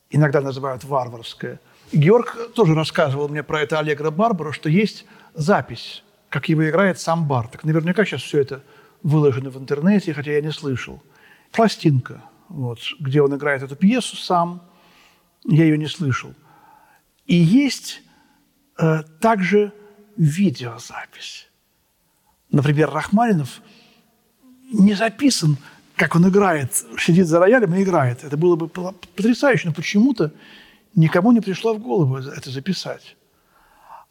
иногда 0.10 0.42
называют 0.42 0.84
варварское. 0.84 1.60
Георг 1.92 2.54
тоже 2.56 2.74
рассказывал 2.74 3.30
мне 3.30 3.44
про 3.44 3.62
это 3.62 3.78
Аллегро 3.78 4.10
Барбару, 4.10 4.52
что 4.52 4.70
есть 4.70 5.06
запись, 5.36 6.04
как 6.30 6.50
его 6.50 6.68
играет 6.68 7.00
сам 7.00 7.28
Барток. 7.28 7.64
Наверняка 7.64 8.04
сейчас 8.04 8.24
все 8.24 8.42
это 8.42 8.64
выложено 9.04 9.52
в 9.52 9.58
интернете, 9.58 10.14
хотя 10.14 10.32
я 10.32 10.42
не 10.42 10.52
слышал. 10.52 11.04
Пластинка, 11.52 12.24
вот, 12.50 12.80
где 13.00 13.22
он 13.22 13.36
играет 13.36 13.64
эту 13.64 13.76
пьесу 13.76 14.16
сам– 14.16 14.62
я 15.46 15.66
ее 15.66 15.78
не 15.78 15.88
слышал. 15.88 16.34
И 17.26 17.36
есть 17.36 18.02
э, 18.78 19.04
также 19.20 19.74
видеозапись. 20.18 21.50
Например, 22.52 22.92
Рахманинов 22.92 23.62
не 24.72 24.94
записан, 24.94 25.58
как 25.96 26.16
он 26.16 26.28
играет, 26.28 26.74
сидит 27.00 27.28
за 27.28 27.40
роялем 27.40 27.74
и 27.76 27.84
играет. 27.84 28.24
Это 28.24 28.38
было 28.38 28.56
бы 28.56 28.68
потрясающе, 28.68 29.70
но 29.70 29.74
почему-то 29.74 30.32
никому 30.96 31.32
не 31.32 31.42
пришло 31.42 31.74
в 31.74 31.80
голову 31.80 32.18
это 32.18 32.50
записать. 32.50 33.16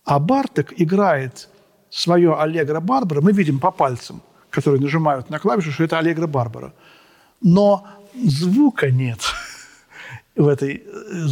А 0.04 0.18
Барток 0.18 0.72
играет 0.80 1.48
свое 1.90 2.34
«Аллегро 2.34 2.80
Барбара», 2.80 3.20
мы 3.20 3.32
видим 3.32 3.60
по 3.60 3.70
пальцам, 3.70 4.22
которые 4.50 4.80
нажимают 4.80 5.30
на 5.30 5.38
клавишу, 5.38 5.70
что 5.70 5.84
это 5.84 5.98
«Аллегро 5.98 6.26
Барбара». 6.26 6.74
Но 7.40 7.86
звука 8.14 8.90
нет– 8.90 9.20
в 10.36 10.48
этой 10.48 10.82
э, 10.84 11.26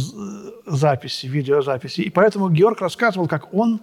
записи, 0.67 1.27
видеозаписи. 1.27 2.01
И 2.01 2.09
поэтому 2.09 2.49
Георг 2.49 2.81
рассказывал, 2.81 3.27
как 3.27 3.53
он 3.53 3.81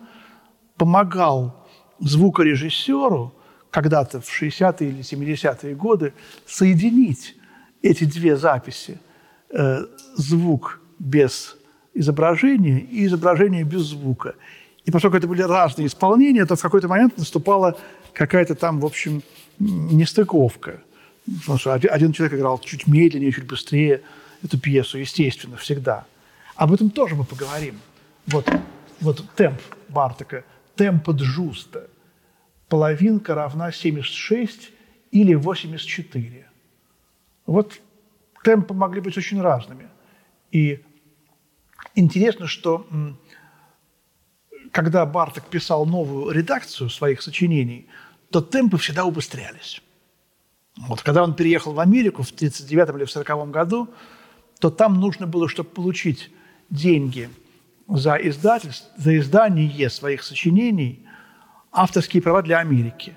помогал 0.76 1.66
звукорежиссеру 1.98 3.34
когда-то 3.70 4.20
в 4.20 4.42
60-е 4.42 4.88
или 4.88 5.00
70-е 5.00 5.74
годы 5.74 6.12
соединить 6.46 7.36
эти 7.82 8.04
две 8.04 8.36
записи. 8.36 9.00
Э, 9.50 9.84
звук 10.16 10.80
без 10.98 11.56
изображения 11.94 12.78
и 12.78 13.06
изображение 13.06 13.64
без 13.64 13.82
звука. 13.82 14.34
И 14.84 14.90
поскольку 14.90 15.16
это 15.16 15.26
были 15.26 15.42
разные 15.42 15.86
исполнения, 15.86 16.46
то 16.46 16.54
в 16.54 16.62
какой-то 16.62 16.88
момент 16.88 17.18
наступала 17.18 17.76
какая-то 18.12 18.54
там, 18.54 18.80
в 18.80 18.86
общем, 18.86 19.22
нестыковка. 19.58 20.80
Потому 21.40 21.58
что 21.58 21.74
один 21.74 22.12
человек 22.12 22.38
играл 22.38 22.58
чуть 22.58 22.86
медленнее, 22.86 23.32
чуть 23.32 23.46
быстрее– 23.46 24.02
эту 24.42 24.58
пьесу, 24.58 24.98
естественно, 24.98 25.56
всегда. 25.56 26.06
Об 26.54 26.72
этом 26.72 26.90
тоже 26.90 27.14
мы 27.14 27.24
поговорим. 27.24 27.80
Вот, 28.26 28.48
вот 29.00 29.24
темп 29.34 29.60
Бартака, 29.88 30.44
темпо 30.76 31.12
джуста. 31.12 31.88
Половинка 32.68 33.34
равна 33.34 33.72
76 33.72 34.70
или 35.10 35.34
84. 35.34 36.46
Вот 37.46 37.80
темпы 38.44 38.74
могли 38.74 39.00
быть 39.00 39.16
очень 39.16 39.40
разными. 39.40 39.88
И 40.52 40.84
интересно, 41.94 42.46
что 42.46 42.86
когда 44.70 45.06
Барток 45.06 45.46
писал 45.46 45.86
новую 45.86 46.30
редакцию 46.30 46.90
своих 46.90 47.22
сочинений, 47.22 47.88
то 48.30 48.42
темпы 48.42 48.76
всегда 48.76 49.06
убыстрялись. 49.06 49.80
Вот 50.86 51.02
когда 51.02 51.22
он 51.22 51.34
переехал 51.34 51.72
в 51.72 51.80
Америку 51.80 52.22
в 52.22 52.30
1939 52.30 52.88
или 52.96 53.04
в 53.04 53.10
1940 53.10 53.50
году, 53.50 53.88
то 54.60 54.70
там 54.70 55.00
нужно 55.00 55.26
было, 55.26 55.48
чтобы 55.48 55.70
получить 55.70 56.30
деньги 56.70 57.28
за, 57.88 58.16
издательство, 58.16 58.90
за 58.96 59.16
издание 59.18 59.90
своих 59.90 60.22
сочинений, 60.22 61.06
авторские 61.72 62.22
права 62.22 62.42
для 62.42 62.58
Америки. 62.58 63.14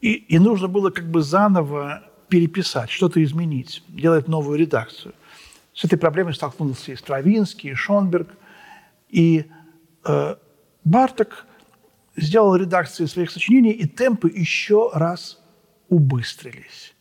И, 0.00 0.12
и 0.14 0.38
нужно 0.38 0.68
было 0.68 0.90
как 0.90 1.10
бы 1.10 1.22
заново 1.22 2.02
переписать, 2.28 2.90
что-то 2.90 3.22
изменить, 3.22 3.82
делать 3.88 4.28
новую 4.28 4.58
редакцию. 4.58 5.14
С 5.74 5.84
этой 5.84 5.98
проблемой 5.98 6.34
столкнулся 6.34 6.92
и 6.92 6.96
Стравинский, 6.96 7.70
и 7.70 7.74
Шонберг. 7.74 8.28
И 9.08 9.46
э, 10.04 10.36
Барток 10.84 11.46
сделал 12.16 12.56
редакцию 12.56 13.08
своих 13.08 13.30
сочинений, 13.30 13.72
и 13.72 13.86
темпы 13.86 14.30
еще 14.34 14.90
раз 14.94 15.38
убыстрились. 15.88 16.95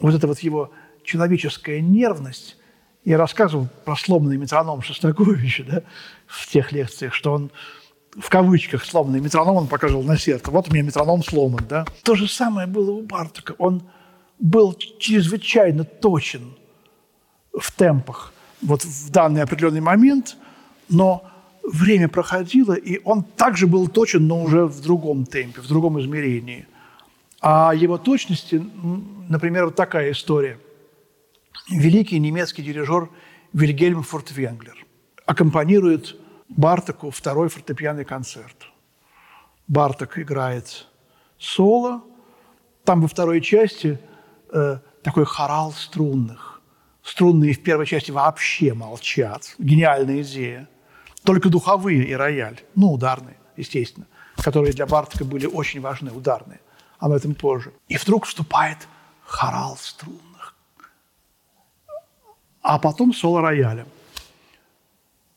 Вот 0.00 0.14
эта 0.14 0.26
вот 0.26 0.38
его 0.40 0.72
человеческая 1.04 1.80
нервность 1.80 2.56
я 3.04 3.16
рассказывал 3.16 3.68
про 3.84 3.96
сломанный 3.96 4.36
метроном 4.36 4.82
Шостаковича 4.82 5.64
да, 5.64 5.82
в 6.26 6.46
тех 6.48 6.72
лекциях, 6.72 7.14
что 7.14 7.32
он 7.32 7.50
в 8.18 8.28
кавычках 8.28 8.84
сломанный 8.84 9.20
метроном 9.20 9.56
он 9.56 9.66
показывал 9.66 10.02
на 10.02 10.18
сердце. 10.18 10.50
Вот 10.50 10.68
у 10.68 10.72
меня 10.72 10.82
метроном 10.82 11.22
сломан. 11.22 11.64
Да? 11.68 11.86
То 12.02 12.14
же 12.14 12.28
самое 12.28 12.66
было 12.66 12.90
у 12.90 13.02
Бартака. 13.02 13.54
Он 13.58 13.82
был 14.38 14.74
чрезвычайно 14.98 15.84
точен 15.84 16.54
в 17.56 17.72
темпах 17.72 18.32
вот 18.60 18.84
в 18.84 19.10
данный 19.10 19.42
определенный 19.42 19.80
момент, 19.80 20.36
но 20.88 21.24
время 21.62 22.08
проходило, 22.08 22.72
и 22.72 23.00
он 23.04 23.22
также 23.22 23.66
был 23.66 23.88
точен, 23.88 24.26
но 24.26 24.42
уже 24.42 24.64
в 24.64 24.80
другом 24.80 25.26
темпе, 25.26 25.60
в 25.60 25.68
другом 25.68 26.00
измерении. 26.00 26.66
А 27.40 27.72
его 27.74 27.98
точности, 27.98 28.62
например, 29.28 29.66
вот 29.66 29.76
такая 29.76 30.12
история– 30.12 30.58
великий 31.70 32.18
немецкий 32.18 32.62
дирижер 32.62 33.08
Вильгельм 33.52 34.02
Фортвенглер 34.02 34.86
аккомпанирует 35.28 36.16
Бартаку 36.48 37.10
второй 37.10 37.50
фортепианный 37.50 38.06
концерт. 38.06 38.68
Барток 39.66 40.18
играет 40.18 40.86
соло. 41.38 42.02
Там 42.84 43.02
во 43.02 43.08
второй 43.08 43.42
части 43.42 44.00
э, 44.50 44.78
такой 45.02 45.26
хорал 45.26 45.72
струнных. 45.72 46.62
Струнные 47.02 47.52
в 47.52 47.62
первой 47.62 47.84
части 47.84 48.10
вообще 48.10 48.72
молчат. 48.72 49.54
Гениальная 49.58 50.22
идея. 50.22 50.68
Только 51.24 51.50
духовые 51.50 52.04
и 52.04 52.14
рояль. 52.14 52.60
Ну, 52.74 52.92
ударные, 52.92 53.36
естественно. 53.58 54.06
Которые 54.36 54.72
для 54.72 54.86
Бартака 54.86 55.26
были 55.26 55.44
очень 55.44 55.82
важны, 55.82 56.10
ударные. 56.10 56.60
Об 56.98 57.12
этом 57.12 57.34
позже. 57.34 57.74
И 57.88 57.98
вдруг 57.98 58.24
вступает 58.24 58.88
хорал 59.28 59.76
струн 59.76 60.18
а 62.68 62.78
потом 62.78 63.14
соло 63.14 63.40
рояля. 63.40 63.86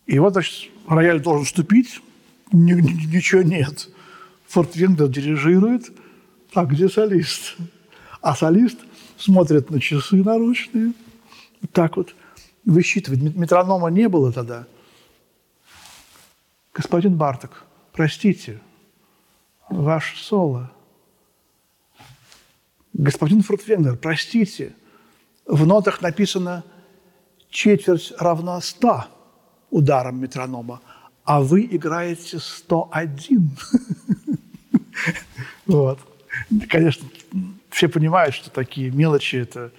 И 0.06 0.20
вот, 0.20 0.34
значит, 0.34 0.70
рояль 0.86 1.22
должен 1.22 1.46
вступить, 1.46 2.02
ни, 2.52 2.74
ни, 2.74 3.16
ничего 3.16 3.42
нет. 3.42 3.88
Форт 4.48 4.76
Венгер 4.76 5.08
дирижирует, 5.08 5.94
а 6.54 6.66
где 6.66 6.90
солист? 6.90 7.56
А 8.22 8.36
солист 8.36 8.80
смотрит 9.18 9.70
на 9.70 9.80
часы 9.80 10.18
наручные, 10.18 10.92
вот 11.62 11.72
так 11.72 11.96
вот 11.96 12.14
высчитывает. 12.66 13.34
Метронома 13.34 13.88
не 13.88 14.10
было 14.10 14.34
тогда. 14.34 14.68
Господин 16.74 17.16
Барток, 17.16 17.64
простите, 17.94 18.60
ваш 19.70 20.22
соло. 20.22 20.70
Господин 22.94 23.42
Фортвенгер, 23.42 23.96
простите, 23.98 24.74
в 25.46 25.66
нотах 25.66 26.02
написано 26.02 26.64
четверть 27.50 28.14
равна 28.18 28.60
100 28.62 29.06
ударам 29.70 30.20
метронома, 30.20 30.82
а 31.24 31.42
вы 31.42 31.68
играете 31.70 32.40
101. 32.40 33.52
Вот. 35.66 36.00
Конечно, 36.70 37.08
все 37.70 37.88
понимают, 37.88 38.36
что 38.36 38.50
такие 38.50 38.92
мелочи 38.92 39.38
это 39.38 39.72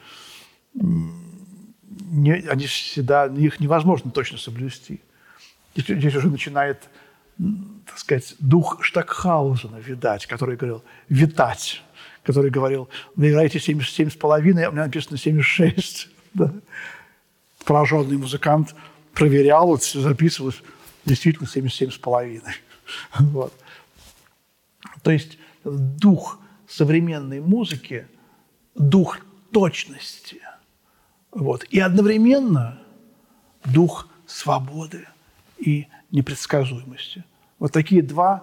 не, 0.75 2.33
они 2.33 2.67
всегда, 2.67 3.27
их 3.27 3.61
невозможно 3.61 4.11
точно 4.11 4.39
соблюсти. 4.39 5.01
Здесь, 5.75 5.99
здесь 5.99 6.15
уже 6.15 6.29
начинает, 6.29 6.89
так 7.87 7.99
сказать, 7.99 8.35
дух 8.39 8.83
Штакхаузена 8.83 9.77
видать, 9.77 10.27
который 10.27 10.57
говорил 10.57 10.83
«витать», 11.09 11.83
который 12.23 12.51
говорил, 12.51 12.89
вы 13.17 13.31
играете 13.31 13.59
77 13.59 14.11
с 14.11 14.17
половиной, 14.17 14.65
а 14.65 14.71
у 14.71 14.73
меня 14.73 14.85
написано 14.85 15.17
76. 15.17 16.09
Да? 16.35 16.51
пораженный 17.65 18.17
музыкант 18.17 18.75
проверял, 19.13 19.67
вот 19.67 19.83
все 19.83 20.01
записывалось, 20.01 20.63
действительно 21.05 21.49
77 21.49 21.91
с 21.91 21.99
половиной. 21.99 22.55
Вот. 23.19 23.53
То 25.03 25.11
есть 25.11 25.39
дух 25.65 26.41
современной 26.69 27.41
музыки 27.41 28.07
дух 28.75 29.19
точности. 29.53 30.41
Вот. 31.31 31.65
И 31.65 31.79
одновременно 31.79 32.79
дух 33.65 34.09
свободы 34.27 35.07
и 35.59 35.87
непредсказуемости. 36.11 37.25
Вот 37.59 37.73
такие 37.73 38.03
два 38.03 38.43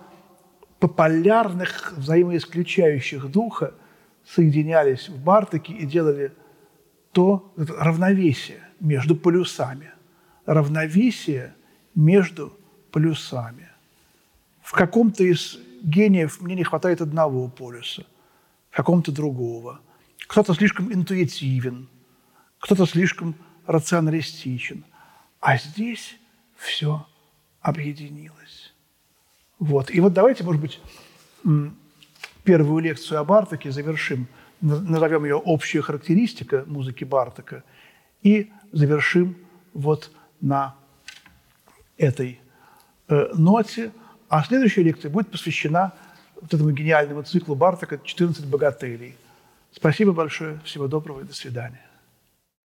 популярных, 0.80 1.94
взаимоисключающих 1.98 3.30
духа 3.30 3.74
соединялись 4.26 5.10
в 5.10 5.22
Бартаке 5.22 5.74
и 5.74 5.86
делали 5.86 6.34
то 7.12 7.54
равновесие 7.58 8.62
между 8.80 9.16
полюсами. 9.16 9.92
Равновесие 10.46 11.54
между 11.96 12.54
полюсами. 12.92 13.70
В 14.62 14.72
каком-то 14.72 15.24
из 15.24 15.60
гениев 15.82 16.42
мне 16.42 16.56
не 16.56 16.64
хватает 16.64 17.02
одного 17.02 17.48
полюса, 17.48 18.06
в 18.70 18.76
каком-то 18.76 19.12
другого. 19.12 19.80
Кто-то 20.28 20.54
слишком 20.54 20.94
интуитивен, 20.94 21.90
кто-то 22.60 22.86
слишком 22.86 23.36
рационалистичен. 23.66 24.86
А 25.40 25.58
здесь 25.58 26.18
все 26.56 27.08
объединилось. 27.62 28.59
Вот. 29.60 29.92
И 29.92 30.00
вот 30.00 30.14
давайте, 30.14 30.44
может 30.44 30.62
быть, 30.62 30.82
первую 32.44 32.82
лекцию 32.82 33.20
о 33.20 33.24
Бартаке 33.24 33.72
завершим, 33.72 34.28
назовем 34.62 35.26
ее 35.26 35.36
«Общая 35.36 35.82
характеристика 35.82 36.64
музыки 36.66 37.04
Бартака» 37.04 37.64
и 38.24 38.52
завершим 38.72 39.36
вот 39.74 40.12
на 40.42 40.76
этой 41.98 42.40
э, 43.08 43.30
ноте. 43.34 43.92
А 44.30 44.44
следующая 44.44 44.84
лекция 44.84 45.12
будет 45.12 45.30
посвящена 45.30 45.94
вот 46.42 46.54
этому 46.54 46.72
гениальному 46.72 47.24
циклу 47.24 47.56
Бартака 47.56 47.96
«14 47.96 48.46
богателей». 48.48 49.16
Спасибо 49.72 50.14
большое, 50.14 50.60
всего 50.64 50.88
доброго 50.88 51.22
и 51.22 51.24
до 51.24 51.34
свидания. 51.34 51.89